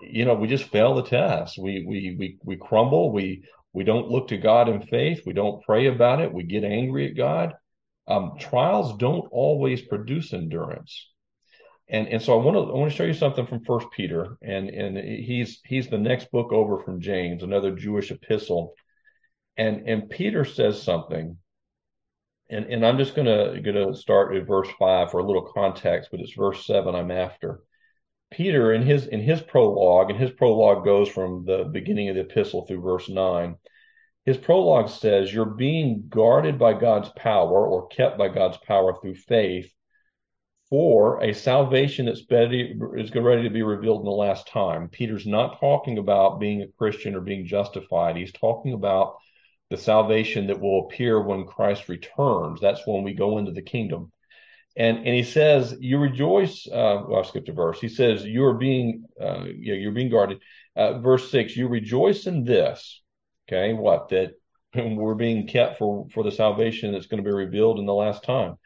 [0.02, 1.58] you know we just fail the test.
[1.58, 3.12] We we we we crumble.
[3.12, 5.24] We we don't look to god in faith.
[5.26, 6.34] We don't pray about it.
[6.34, 7.56] We get angry at god.
[8.08, 11.08] Um, trials don't always produce endurance.
[11.90, 14.38] And and so I want to I want to show you something from First Peter,
[14.42, 18.74] and and he's he's the next book over from James, another Jewish epistle,
[19.58, 21.38] and and Peter says something,
[22.50, 26.20] and and I'm just gonna gonna start at verse five for a little context, but
[26.20, 27.62] it's verse seven I'm after.
[28.32, 32.22] Peter in his in his prologue, and his prologue goes from the beginning of the
[32.22, 33.58] epistle through verse nine.
[34.26, 39.16] His prologue says, "You're being guarded by God's power, or kept by God's power through
[39.16, 39.74] faith."
[40.70, 44.88] for a salvation that's ready, is ready to be revealed in the last time.
[44.88, 48.16] Peter's not talking about being a Christian or being justified.
[48.16, 49.16] He's talking about
[49.70, 52.60] the salvation that will appear when Christ returns.
[52.60, 54.12] That's when we go into the kingdom.
[54.78, 57.82] And and he says, "You rejoice." Uh, well, I skipped a verse.
[57.82, 60.40] He says, "You are being, uh, yeah, you're being guarded."
[60.76, 63.02] Uh, verse six: You rejoice in this.
[63.48, 64.34] Okay, what that
[64.76, 68.24] we're being kept for for the salvation that's going to be revealed in the last
[68.24, 68.58] time.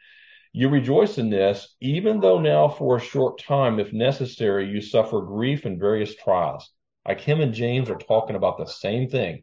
[0.52, 5.20] You rejoice in this, even though now for a short time, if necessary, you suffer
[5.20, 6.70] grief and various trials.
[7.06, 9.42] Like him and James are talking about the same thing.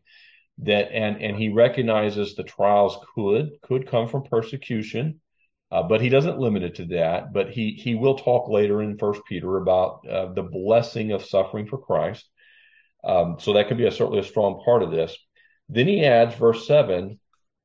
[0.62, 5.22] That and and he recognizes the trials could could come from persecution,
[5.72, 7.34] uh, but he doesn't limit it to that.
[7.34, 11.68] But he he will talk later in First Peter about uh, the blessing of suffering
[11.68, 12.30] for Christ.
[13.04, 15.18] Um, so that could be a, certainly a strong part of this.
[15.68, 17.20] Then he adds verse seven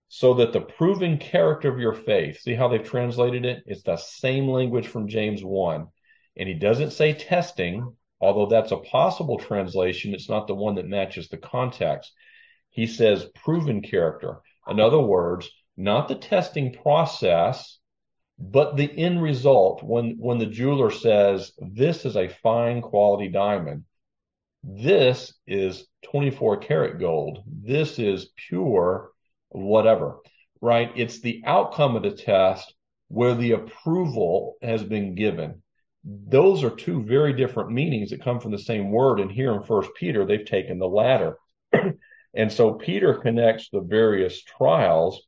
[0.08, 3.62] so that the proven character of your faith, see how they've translated it?
[3.66, 5.86] It's the same language from James 1.
[6.36, 10.14] And he doesn't say testing, although that's a possible translation.
[10.14, 12.12] It's not the one that matches the context.
[12.76, 14.42] He says proven character.
[14.68, 17.78] In other words, not the testing process,
[18.38, 19.82] but the end result.
[19.82, 23.84] When, when the jeweler says, this is a fine quality diamond,
[24.62, 27.42] this is 24 karat gold.
[27.46, 29.10] This is pure
[29.48, 30.18] whatever,
[30.60, 30.92] right?
[30.94, 32.74] It's the outcome of the test
[33.08, 35.62] where the approval has been given.
[36.04, 39.18] Those are two very different meanings that come from the same word.
[39.18, 41.38] And here in First Peter, they've taken the latter.
[42.36, 45.22] and so Peter connects the various trials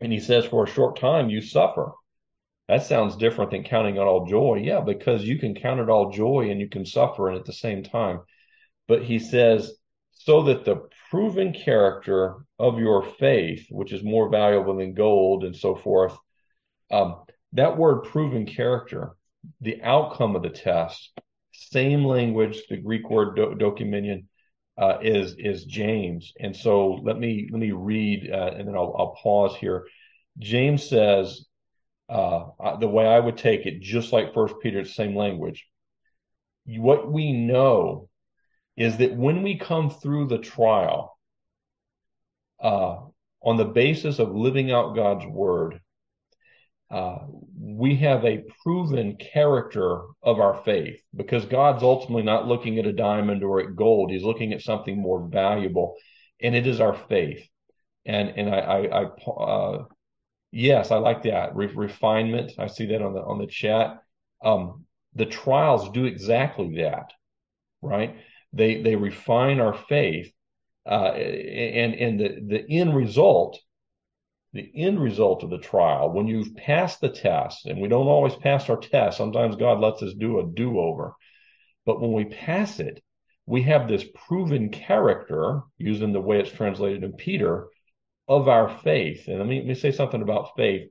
[0.00, 1.92] and he says, for a short time, you suffer.
[2.68, 4.60] That sounds different than counting it all joy.
[4.62, 7.52] Yeah, because you can count it all joy and you can suffer and at the
[7.52, 8.20] same time.
[8.86, 9.72] But he says,
[10.12, 15.56] so that the proven character of your faith, which is more valuable than gold and
[15.56, 16.16] so forth,
[16.90, 17.22] um,
[17.54, 19.12] that word proven character,
[19.60, 21.18] the outcome of the test,
[21.52, 23.54] same language, the Greek word do-
[24.78, 26.32] uh, is is James.
[26.38, 29.86] And so let me let me read, uh, and then I'll, I'll pause here.
[30.38, 31.44] James says
[32.08, 32.44] uh,
[32.78, 35.66] the way I would take it, just like First Peter, the same language.
[36.66, 38.08] What we know
[38.76, 41.18] is that when we come through the trial
[42.62, 42.98] uh,
[43.42, 45.80] on the basis of living out God's word,
[46.90, 47.18] uh,
[47.60, 52.92] we have a proven character of our faith because God's ultimately not looking at a
[52.92, 54.10] diamond or at gold.
[54.10, 55.96] He's looking at something more valuable,
[56.40, 57.46] and it is our faith.
[58.06, 59.84] And and I, I, I uh,
[60.50, 62.52] yes, I like that Re- refinement.
[62.58, 64.02] I see that on the on the chat.
[64.42, 67.10] Um, the trials do exactly that,
[67.82, 68.16] right?
[68.54, 70.32] They they refine our faith,
[70.86, 73.58] uh, and and the the end result
[74.52, 78.34] the end result of the trial, when you've passed the test, and we don't always
[78.36, 81.14] pass our test, sometimes God lets us do a do over.
[81.84, 83.02] But when we pass it,
[83.46, 87.68] we have this proven character, using the way it's translated in Peter,
[88.26, 89.26] of our faith.
[89.26, 90.90] And let me, let me say something about faith.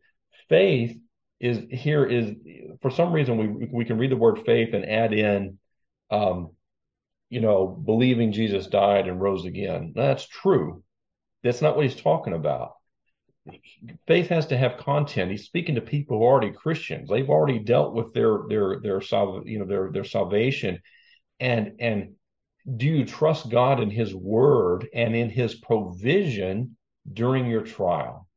[0.49, 0.97] Faith
[1.39, 2.31] is here is
[2.81, 5.59] for some reason we we can read the word faith and add in
[6.09, 6.49] um,
[7.29, 9.93] you know, believing Jesus died and rose again.
[9.95, 10.83] That's true.
[11.43, 12.71] That's not what he's talking about
[14.07, 15.31] faith has to have content.
[15.31, 17.09] He's speaking to people who are already Christians.
[17.09, 19.01] They've already dealt with their their their
[19.45, 20.79] you know their their salvation,
[21.39, 22.15] and and
[22.75, 26.75] do you trust God in His Word and in His provision
[27.11, 28.27] during your trial?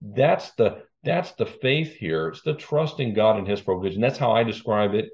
[0.00, 2.28] That's the that's the faith here.
[2.28, 4.00] It's the trusting God and His provision.
[4.00, 5.10] That's how I describe it.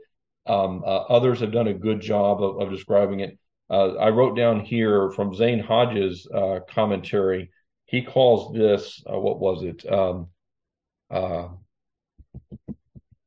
[0.46, 3.38] Um, uh, others have done a good job of, of describing it.
[3.68, 7.50] Uh, I wrote down here from Zane Hodges' uh, commentary
[7.90, 9.84] he calls this uh, what was it?
[9.92, 10.28] Um,
[11.10, 11.48] uh,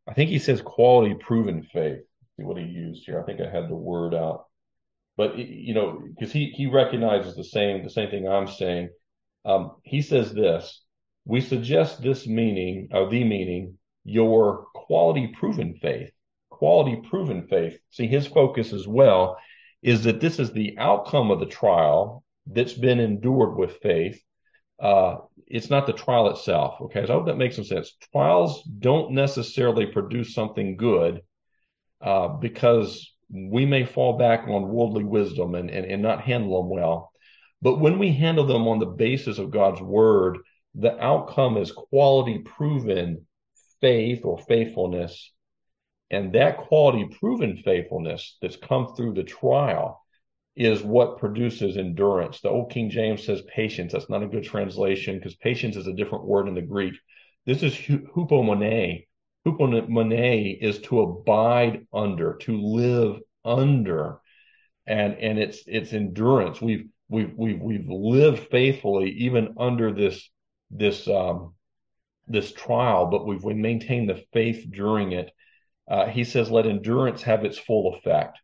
[0.07, 1.99] I think he says quality proven faith.
[2.38, 3.22] See what he used here.
[3.22, 4.45] I think I had the word out,
[5.18, 8.89] but you know, because he he recognizes the same the same thing I'm saying.
[9.43, 10.82] Um, he says this.
[11.26, 16.11] We suggest this meaning, or the meaning, your quality proven faith.
[16.49, 17.78] Quality proven faith.
[17.89, 19.38] See, his focus as well
[19.82, 24.22] is that this is the outcome of the trial that's been endured with faith
[24.80, 25.17] uh,
[25.47, 26.82] it's not the trial itself.
[26.82, 27.95] Okay, so I hope that makes some sense.
[28.11, 31.21] Trials don't necessarily produce something good
[32.01, 36.69] uh, because we may fall back on worldly wisdom and, and, and not handle them
[36.69, 37.11] well.
[37.61, 40.39] But when we handle them on the basis of God's word,
[40.76, 43.26] the outcome is quality proven
[43.80, 45.32] faith or faithfulness.
[46.11, 50.03] And that quality proven faithfulness that's come through the trial
[50.56, 52.39] is what produces endurance.
[52.41, 53.93] The old King James says patience.
[53.93, 56.93] That's not a good translation because patience is a different word in the Greek.
[57.45, 59.06] This is hupomone.
[59.45, 64.20] Hupomone is to abide under, to live under,
[64.86, 66.62] and and it's it's endurance.
[66.62, 70.30] We've we've we've we've lived faithfully even under this
[70.72, 71.56] this um
[72.28, 75.32] this trial, but we've we maintained the faith during it.
[75.88, 78.39] Uh, he says, "Let endurance have its full effect."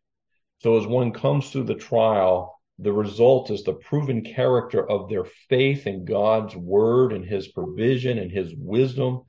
[0.60, 5.24] So as one comes through the trial, the result is the proven character of their
[5.48, 9.22] faith in God's word and his provision and his wisdom.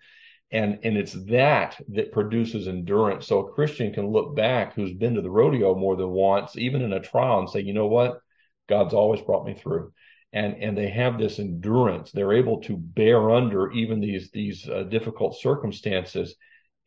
[0.51, 3.27] And, and it's that that produces endurance.
[3.27, 6.82] So a Christian can look back who's been to the rodeo more than once, even
[6.82, 8.19] in a trial, and say, you know what?
[8.67, 9.93] God's always brought me through.
[10.34, 12.11] And, and they have this endurance.
[12.11, 16.36] They're able to bear under even these, these uh, difficult circumstances.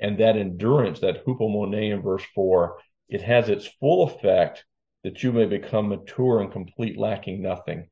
[0.01, 2.79] And that endurance, that hupomone in verse four,
[3.09, 4.65] it has its full effect
[5.03, 7.89] that you may become mature and complete, lacking nothing.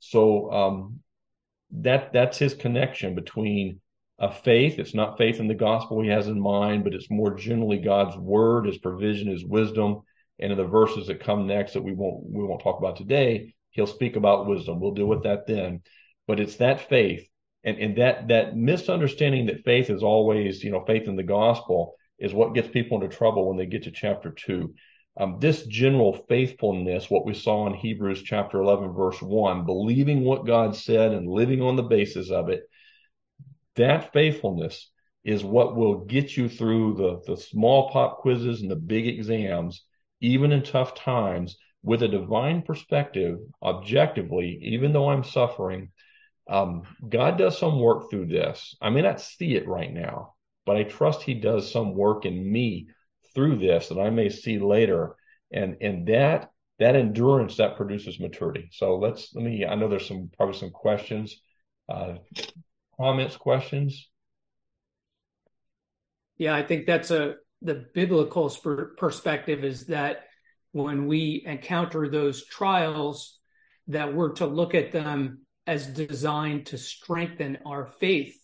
[0.00, 1.00] So um,
[1.70, 3.80] that that's his connection between
[4.18, 4.78] a faith.
[4.78, 8.16] It's not faith in the gospel he has in mind, but it's more generally God's
[8.16, 10.02] word, his provision, his wisdom.
[10.38, 13.54] And in the verses that come next that we won't we won't talk about today,
[13.70, 14.80] he'll speak about wisdom.
[14.80, 15.82] We'll deal with that then.
[16.26, 17.26] But it's that faith
[17.64, 21.94] and, and that that misunderstanding that faith is always, you know, faith in the gospel
[22.18, 24.74] is what gets people into trouble when they get to chapter two.
[25.18, 30.46] Um, this general faithfulness, what we saw in Hebrews chapter 11, verse 1, believing what
[30.46, 32.64] God said and living on the basis of it,
[33.76, 34.90] that faithfulness
[35.24, 39.84] is what will get you through the, the small pop quizzes and the big exams,
[40.20, 45.90] even in tough times, with a divine perspective, objectively, even though I'm suffering.
[46.48, 48.76] Um, God does some work through this.
[48.80, 50.35] I may not see it right now,
[50.66, 52.88] but I trust he does some work in me
[53.34, 55.16] through this that I may see later.
[55.52, 58.68] And, and that, that endurance that produces maturity.
[58.72, 61.40] So let's, let me, I know there's some, probably some questions,
[61.88, 62.14] uh,
[63.00, 64.10] comments, questions.
[66.36, 68.50] Yeah, I think that's a, the biblical
[68.98, 70.24] perspective is that
[70.72, 73.38] when we encounter those trials,
[73.88, 78.36] that we're to look at them as designed to strengthen our faith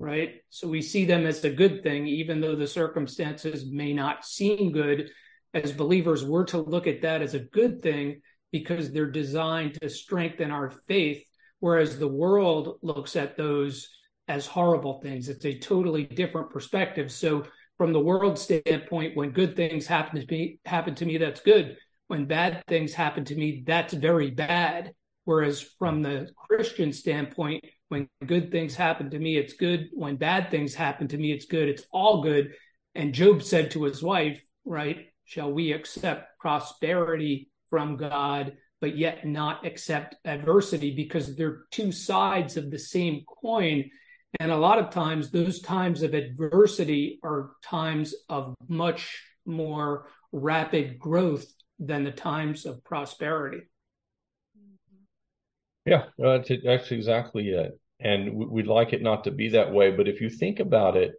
[0.00, 0.36] right?
[0.48, 4.72] So we see them as a good thing, even though the circumstances may not seem
[4.72, 5.10] good.
[5.52, 9.90] As believers, we're to look at that as a good thing because they're designed to
[9.90, 11.22] strengthen our faith,
[11.60, 13.90] whereas the world looks at those
[14.26, 15.28] as horrible things.
[15.28, 17.12] It's a totally different perspective.
[17.12, 17.44] So
[17.76, 21.76] from the world standpoint, when good things happen to me, happen to me, that's good.
[22.06, 24.92] When bad things happen to me, that's very bad.
[25.24, 29.88] Whereas from the Christian standpoint, when good things happen to me, it's good.
[29.92, 31.68] When bad things happen to me, it's good.
[31.68, 32.52] It's all good.
[32.94, 39.26] And Job said to his wife, right, shall we accept prosperity from God, but yet
[39.26, 43.90] not accept adversity because they're two sides of the same coin.
[44.38, 51.00] And a lot of times, those times of adversity are times of much more rapid
[51.00, 53.62] growth than the times of prosperity.
[55.84, 57.79] Yeah, that's, that's exactly it.
[58.00, 59.90] And we'd like it not to be that way.
[59.90, 61.12] But if you think about it,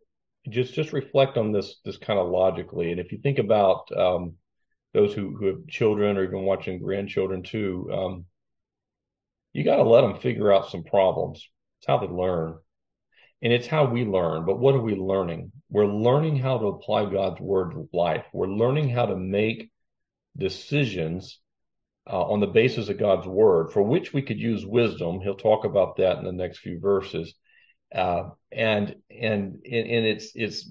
[0.49, 2.91] just just reflect on this this kind of logically.
[2.91, 4.35] And if you think about um,
[4.93, 8.25] those who, who have children or even watching grandchildren too, um,
[9.53, 11.47] you got to let them figure out some problems.
[11.79, 12.57] It's how they learn.
[13.43, 14.45] And it's how we learn.
[14.45, 15.51] But what are we learning?
[15.69, 18.25] We're learning how to apply God's word to life.
[18.33, 19.71] We're learning how to make
[20.37, 21.39] decisions
[22.11, 25.21] uh, on the basis of God's word, for which we could use wisdom.
[25.21, 27.33] He'll talk about that in the next few verses.
[27.93, 30.69] Uh, and and and it's it's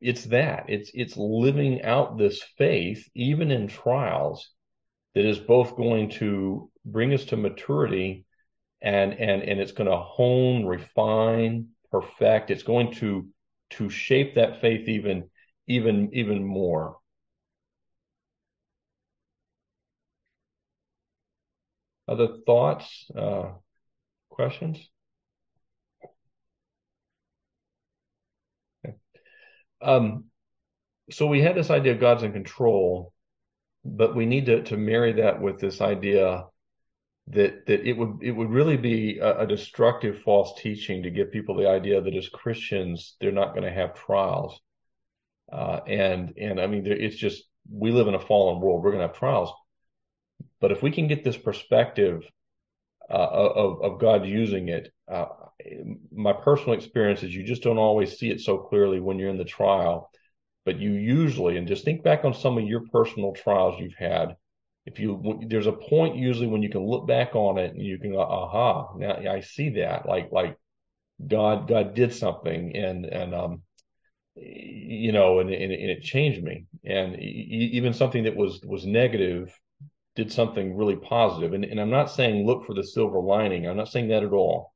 [0.00, 4.50] it's that it's it's living out this faith even in trials
[5.14, 8.24] that is both going to bring us to maturity
[8.80, 13.26] and and and it's going to hone refine perfect it's going to
[13.70, 15.28] to shape that faith even
[15.68, 16.96] even even more
[22.08, 23.50] other thoughts uh
[24.30, 24.78] questions?
[28.84, 28.96] Okay.
[29.80, 30.24] um
[31.10, 33.12] so we had this idea of god's in control
[33.84, 36.46] but we need to to marry that with this idea
[37.28, 41.30] that that it would it would really be a, a, destructive false teaching to give
[41.30, 44.60] people the idea that as Christians they're not going to have trials,
[45.52, 48.82] uh, and and I mean it's just we live in a fallen world.
[48.82, 49.52] We're going to have trials,
[50.60, 52.24] but if we can get this perspective
[53.10, 55.26] uh, of of God using it, uh,
[56.12, 59.38] my personal experience is you just don't always see it so clearly when you're in
[59.38, 60.10] the trial,
[60.64, 64.36] but you usually and just think back on some of your personal trials you've had.
[64.84, 67.98] If you there's a point usually when you can look back on it and you
[67.98, 70.58] can go aha now i see that like like
[71.24, 73.62] god god did something and and um
[74.34, 76.66] you know and, and, and it changed me.
[76.84, 79.58] And even something that was was negative
[80.14, 83.76] did something really positive and, and i'm not saying look for the silver lining i'm
[83.76, 84.72] not saying that at all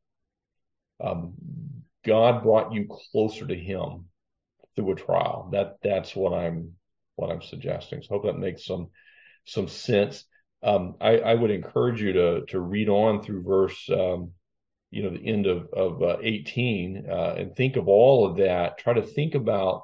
[1.02, 1.34] um
[2.04, 4.06] god brought you closer to him
[4.74, 6.72] through a trial that that's what i'm
[7.16, 8.88] what i'm suggesting so I hope that makes some
[9.46, 10.24] some sense.
[10.62, 14.32] Um, I, I, would encourage you to to read on through verse, um,
[14.90, 18.78] you know, the end of of uh, 18, uh, and think of all of that.
[18.78, 19.82] Try to think about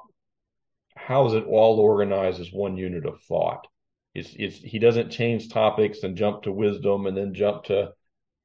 [0.95, 3.65] how is it all organized as one unit of thought.
[4.13, 7.93] It's, it's he doesn't change topics and jump to wisdom and then jump to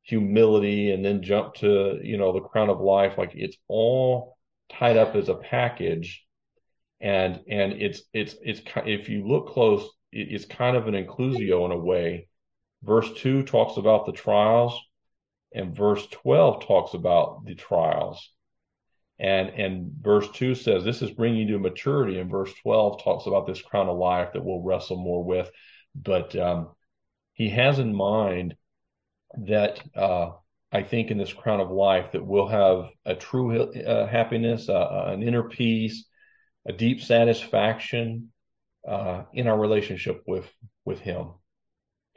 [0.03, 3.19] humility and then jump to you know the crown of life.
[3.19, 4.37] Like it's all
[4.71, 6.25] tied up as a package,
[7.01, 11.73] and and it's it's it's if you look close it's kind of an inclusio in
[11.73, 12.29] a way.
[12.83, 14.79] Verse 2 talks about the trials,
[15.53, 18.33] and verse 12 talks about the trials.
[19.21, 23.27] And, and verse 2 says this is bringing you to maturity, and verse 12 talks
[23.27, 25.51] about this crown of life that we'll wrestle more with.
[25.95, 26.71] But um,
[27.33, 28.55] he has in mind
[29.37, 30.31] that uh,
[30.71, 35.05] I think in this crown of life that we'll have a true uh, happiness, uh,
[35.09, 36.05] an inner peace,
[36.66, 38.31] a deep satisfaction,
[38.87, 40.47] uh, in our relationship with
[40.85, 41.33] with Him.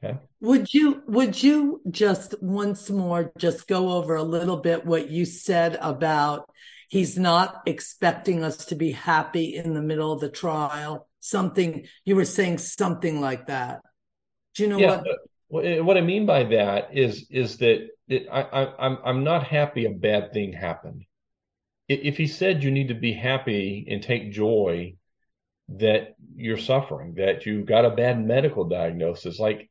[0.04, 0.18] Okay.
[0.39, 5.26] Would you would you just once more just go over a little bit what you
[5.26, 6.49] said about
[6.92, 11.08] he's not expecting us to be happy in the middle of the trial?
[11.22, 13.82] Something you were saying something like that.
[14.56, 15.02] Do you know yeah,
[15.48, 15.86] what?
[15.86, 19.86] What I mean by that is is that it, I, I I'm I'm not happy
[19.86, 21.06] a bad thing happened.
[21.88, 24.96] If he said you need to be happy and take joy
[25.70, 29.70] that you're suffering, that you got a bad medical diagnosis, like,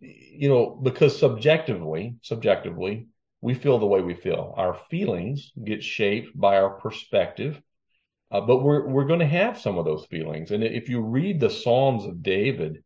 [0.00, 3.06] you know, because subjectively, subjectively,
[3.40, 4.54] we feel the way we feel.
[4.56, 7.60] Our feelings get shaped by our perspective,
[8.30, 10.50] uh, but we're we're going to have some of those feelings.
[10.50, 12.82] And if you read the Psalms of David,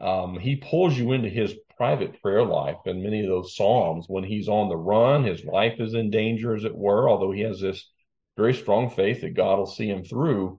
[0.00, 4.24] um, he pulls you into his private prayer life and many of those psalms when
[4.24, 7.60] he's on the run his life is in danger as it were although he has
[7.60, 7.88] this
[8.36, 10.58] very strong faith that god will see him through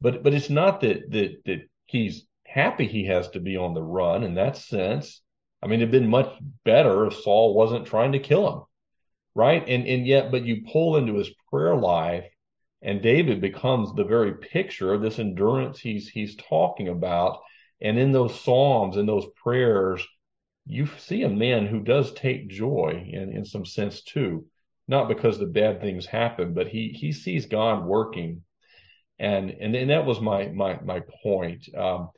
[0.00, 3.82] but but it's not that that that he's happy he has to be on the
[3.82, 5.20] run in that sense.
[5.62, 6.32] I mean, it'd been much
[6.64, 8.62] better if Saul wasn't trying to kill him.
[9.34, 9.62] Right?
[9.68, 12.24] And and yet, but you pull into his prayer life,
[12.82, 17.40] and David becomes the very picture of this endurance he's he's talking about.
[17.80, 20.04] And in those psalms, and those prayers,
[20.66, 24.46] you see a man who does take joy in in some sense too,
[24.88, 28.42] not because the bad things happen, but he he sees God working,
[29.18, 31.68] and and and that was my my my point.
[31.76, 32.10] Um,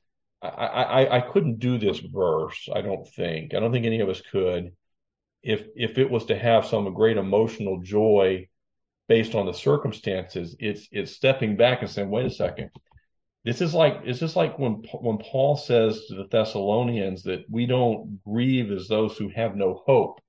[0.42, 2.68] I, I I couldn't do this verse.
[2.74, 3.54] I don't think.
[3.54, 4.72] I don't think any of us could
[5.42, 8.48] if if it was to have some great emotional joy
[9.08, 12.70] based on the circumstances, it's it's stepping back and saying, wait a second.
[13.44, 17.66] This is like it's just like when when Paul says to the Thessalonians that we
[17.66, 20.20] don't grieve as those who have no hope.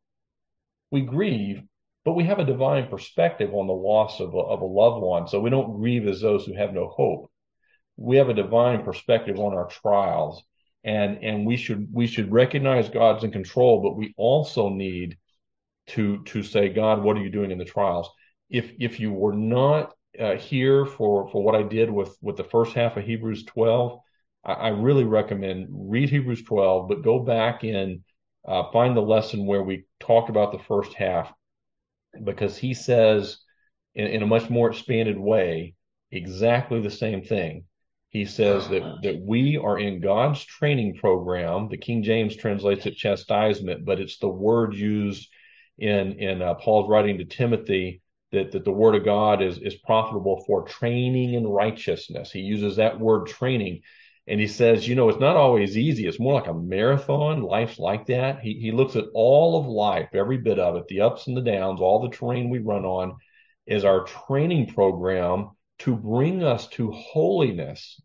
[0.92, 1.62] We grieve,
[2.06, 5.28] but we have a divine perspective on the loss of a, of a loved one.
[5.28, 7.30] So we don't grieve as those who have no hope.
[7.98, 10.42] We have a divine perspective on our trials
[10.84, 15.18] and and we should we should recognize God's in control, but we also need
[15.88, 18.10] to to say, God, what are you doing in the trials?
[18.50, 22.44] If if you were not uh, here for for what I did with with the
[22.44, 24.00] first half of Hebrews 12,
[24.44, 28.02] I, I really recommend read Hebrews 12, but go back and
[28.48, 31.32] uh, find the lesson where we talked about the first half,
[32.24, 33.38] because he says
[33.94, 35.76] in, in a much more expanded way
[36.12, 37.66] exactly the same thing
[38.12, 41.70] he says that, that we are in God's training program.
[41.70, 45.30] The King James translates it chastisement, but it's the word used
[45.78, 48.02] in, in uh, Paul's writing to Timothy
[48.34, 52.34] that, that the word of God is, is profitable for training in righteousness.
[52.34, 53.82] He uses that word training.
[54.28, 56.06] And he says, you know, it's not always easy.
[56.06, 57.42] It's more like a marathon.
[57.42, 58.42] Life's like that.
[58.42, 61.42] He, he looks at all of life, every bit of it, the ups and the
[61.42, 63.16] downs, all the terrain we run on,
[63.66, 65.52] is our training program
[65.84, 68.02] to bring us to holiness.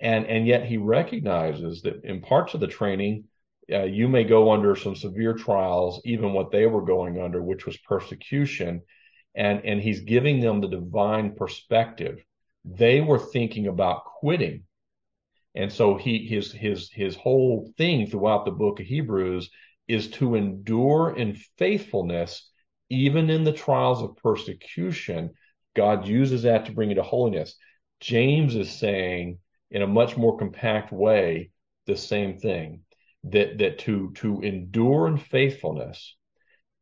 [0.00, 3.24] And, and yet he recognizes that in parts of the training,
[3.72, 7.64] uh, you may go under some severe trials, even what they were going under, which
[7.64, 8.82] was persecution.
[9.34, 12.22] And, and he's giving them the divine perspective.
[12.64, 14.64] They were thinking about quitting.
[15.54, 19.50] And so he, his, his, his whole thing throughout the book of Hebrews
[19.86, 22.50] is to endure in faithfulness,
[22.90, 25.30] even in the trials of persecution,
[25.74, 27.56] God uses that to bring you to holiness.
[28.00, 29.38] James is saying
[29.70, 31.50] in a much more compact way
[31.86, 32.80] the same thing
[33.24, 36.14] that that to to endure in faithfulness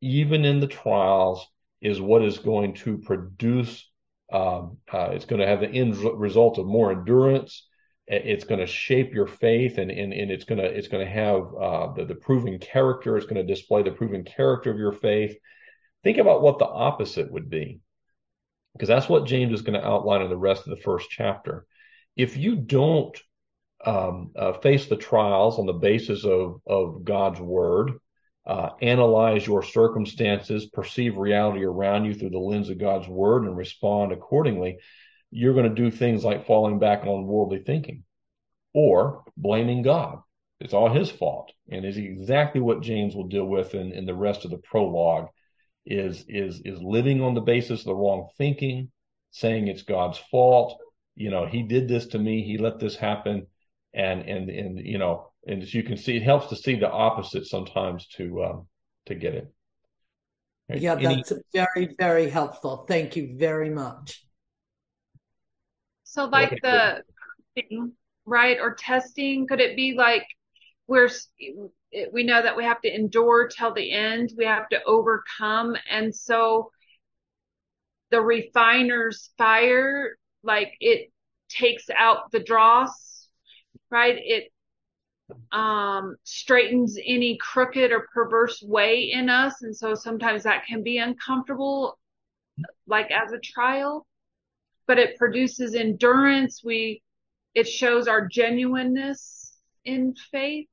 [0.01, 1.47] even in the trials
[1.81, 3.89] is what is going to produce
[4.33, 7.67] um, uh, it's going to have the end result of more endurance.
[8.07, 11.13] It's going to shape your faith and, and, and it's going to it's going to
[11.13, 13.17] have uh, the, the proven character.
[13.17, 15.37] It's going to display the proven character of your faith.
[16.03, 17.81] Think about what the opposite would be
[18.73, 21.67] because that's what James is going to outline in the rest of the first chapter.
[22.17, 23.19] If you don't
[23.85, 27.93] um, uh, face the trials on the basis of, of God's word,
[28.47, 33.57] uh, analyze your circumstances, perceive reality around you through the lens of God's word, and
[33.57, 34.79] respond accordingly,
[35.31, 38.05] you're going to do things like falling back on worldly thinking
[38.75, 40.19] or blaming God.
[40.61, 41.53] It's all his fault.
[41.71, 45.29] And is exactly what James will deal with in, in the rest of the prologue
[45.85, 48.91] is is is living on the basis of the wrong thinking,
[49.31, 50.79] saying it's God's fault.
[51.15, 53.47] You know, he did this to me, he let this happen,
[53.93, 56.91] and and and you know, and as you can see, it helps to see the
[56.91, 58.67] opposite sometimes to um,
[59.07, 59.53] to get it.
[60.69, 60.81] Right.
[60.81, 61.43] Yeah, that's Any...
[61.53, 62.85] very very helpful.
[62.89, 64.25] Thank you very much.
[66.05, 67.03] So, like the
[68.25, 70.27] right or testing, could it be like
[70.87, 71.11] we're
[72.13, 74.33] we know that we have to endure till the end.
[74.37, 75.77] We have to overcome.
[75.91, 76.71] And so
[78.11, 81.11] the refiner's fire, like it
[81.49, 83.29] takes out the dross,
[83.91, 84.17] right?
[84.19, 84.53] It
[85.51, 89.63] um, straightens any crooked or perverse way in us.
[89.63, 91.99] And so sometimes that can be uncomfortable,
[92.87, 94.07] like as a trial,
[94.87, 96.63] but it produces endurance.
[96.65, 97.03] We,
[97.55, 100.69] it shows our genuineness in faith.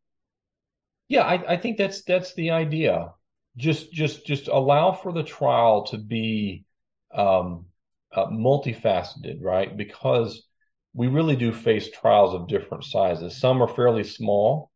[1.10, 3.14] Yeah, I, I think that's that's the idea.
[3.58, 6.66] Just just just allow for the trial to be
[7.14, 7.66] um,
[8.14, 9.76] uh, multifaceted, right?
[9.76, 10.48] Because
[10.94, 13.38] we really do face trials of different sizes.
[13.38, 14.72] Some are fairly small,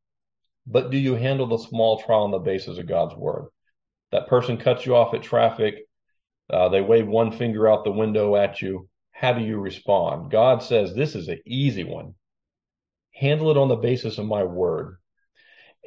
[0.66, 3.50] but do you handle the small trial on the basis of God's word?
[4.12, 5.88] That person cuts you off at traffic.
[6.50, 8.90] Uh, they wave one finger out the window at you.
[9.12, 10.32] How do you respond?
[10.32, 12.16] God says this is an easy one.
[13.12, 14.98] Handle it on the basis of my word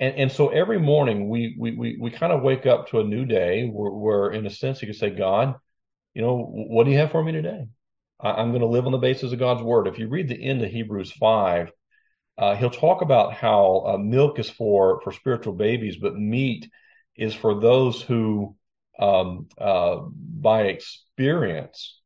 [0.01, 3.05] and and so every morning we we we, we kind of wake up to a
[3.05, 5.55] new day where, where in a sense you can say god
[6.15, 7.67] you know what do you have for me today
[8.21, 10.43] I, am going to live on the basis of god's word if you read the
[10.43, 11.71] end of hebrews 5
[12.39, 16.69] uh, he'll talk about how uh, milk is for for spiritual babies but meat
[17.17, 18.57] is for those who
[18.99, 19.97] um, uh,
[20.41, 22.01] by experience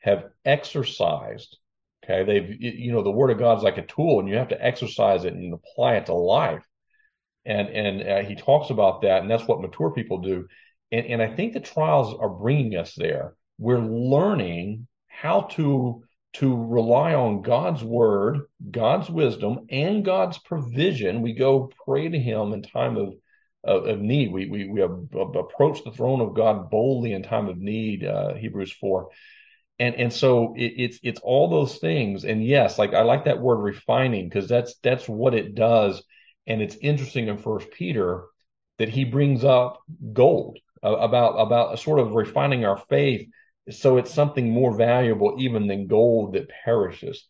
[0.00, 1.58] have exercised.
[2.04, 4.48] Okay, they've you know the Word of God is like a tool, and you have
[4.48, 6.62] to exercise it and apply it to life.
[7.44, 10.46] And and uh, he talks about that, and that's what mature people do.
[10.92, 13.34] And and I think the trials are bringing us there.
[13.58, 21.22] We're learning how to to rely on God's word, God's wisdom, and God's provision.
[21.22, 23.14] We go pray to Him in time of
[23.64, 24.32] of, of need.
[24.32, 28.04] We we we approach the throne of God boldly in time of need.
[28.04, 29.10] Uh, Hebrews four,
[29.78, 32.24] and and so it, it's it's all those things.
[32.24, 36.02] And yes, like I like that word refining because that's that's what it does.
[36.50, 38.24] And it's interesting in First Peter
[38.78, 39.82] that he brings up
[40.12, 43.28] gold uh, about about sort of refining our faith
[43.70, 47.26] so it's something more valuable even than gold that perishes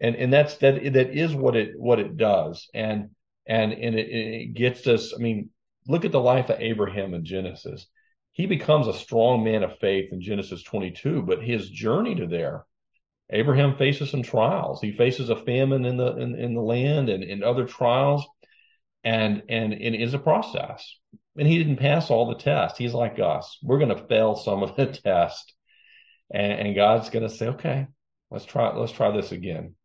[0.00, 3.10] and and that's that that is what it what it does and
[3.46, 5.50] and and it, it gets us i mean
[5.88, 7.86] look at the life of Abraham in Genesis.
[8.32, 12.66] He becomes a strong man of faith in Genesis 22, but his journey to there,
[13.30, 14.80] Abraham faces some trials.
[14.80, 18.26] He faces a famine in the in, in the land and, and other trials,
[19.06, 20.98] and and it is a process.
[21.38, 22.76] And he didn't pass all the tests.
[22.76, 23.56] He's like us.
[23.62, 25.54] We're going to fail some of the tests,
[26.34, 27.86] and, and God's going to say, "Okay,
[28.30, 29.76] let's try let's try this again."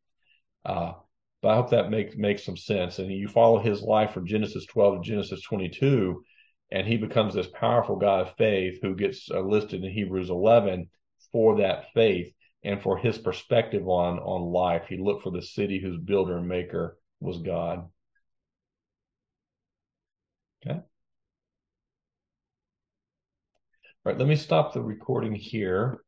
[0.65, 0.93] Uh,
[1.41, 2.97] but I hope that makes makes some sense.
[2.97, 6.23] And you follow his life from Genesis 12 to Genesis 22,
[6.71, 10.89] and he becomes this powerful guy of faith who gets uh, listed in Hebrews 11
[11.31, 14.85] for that faith and for his perspective on on life.
[14.89, 17.87] He looked for the city whose builder and maker was God.
[20.65, 20.79] Okay.
[20.79, 20.83] All
[24.05, 26.01] right, let me stop the recording here.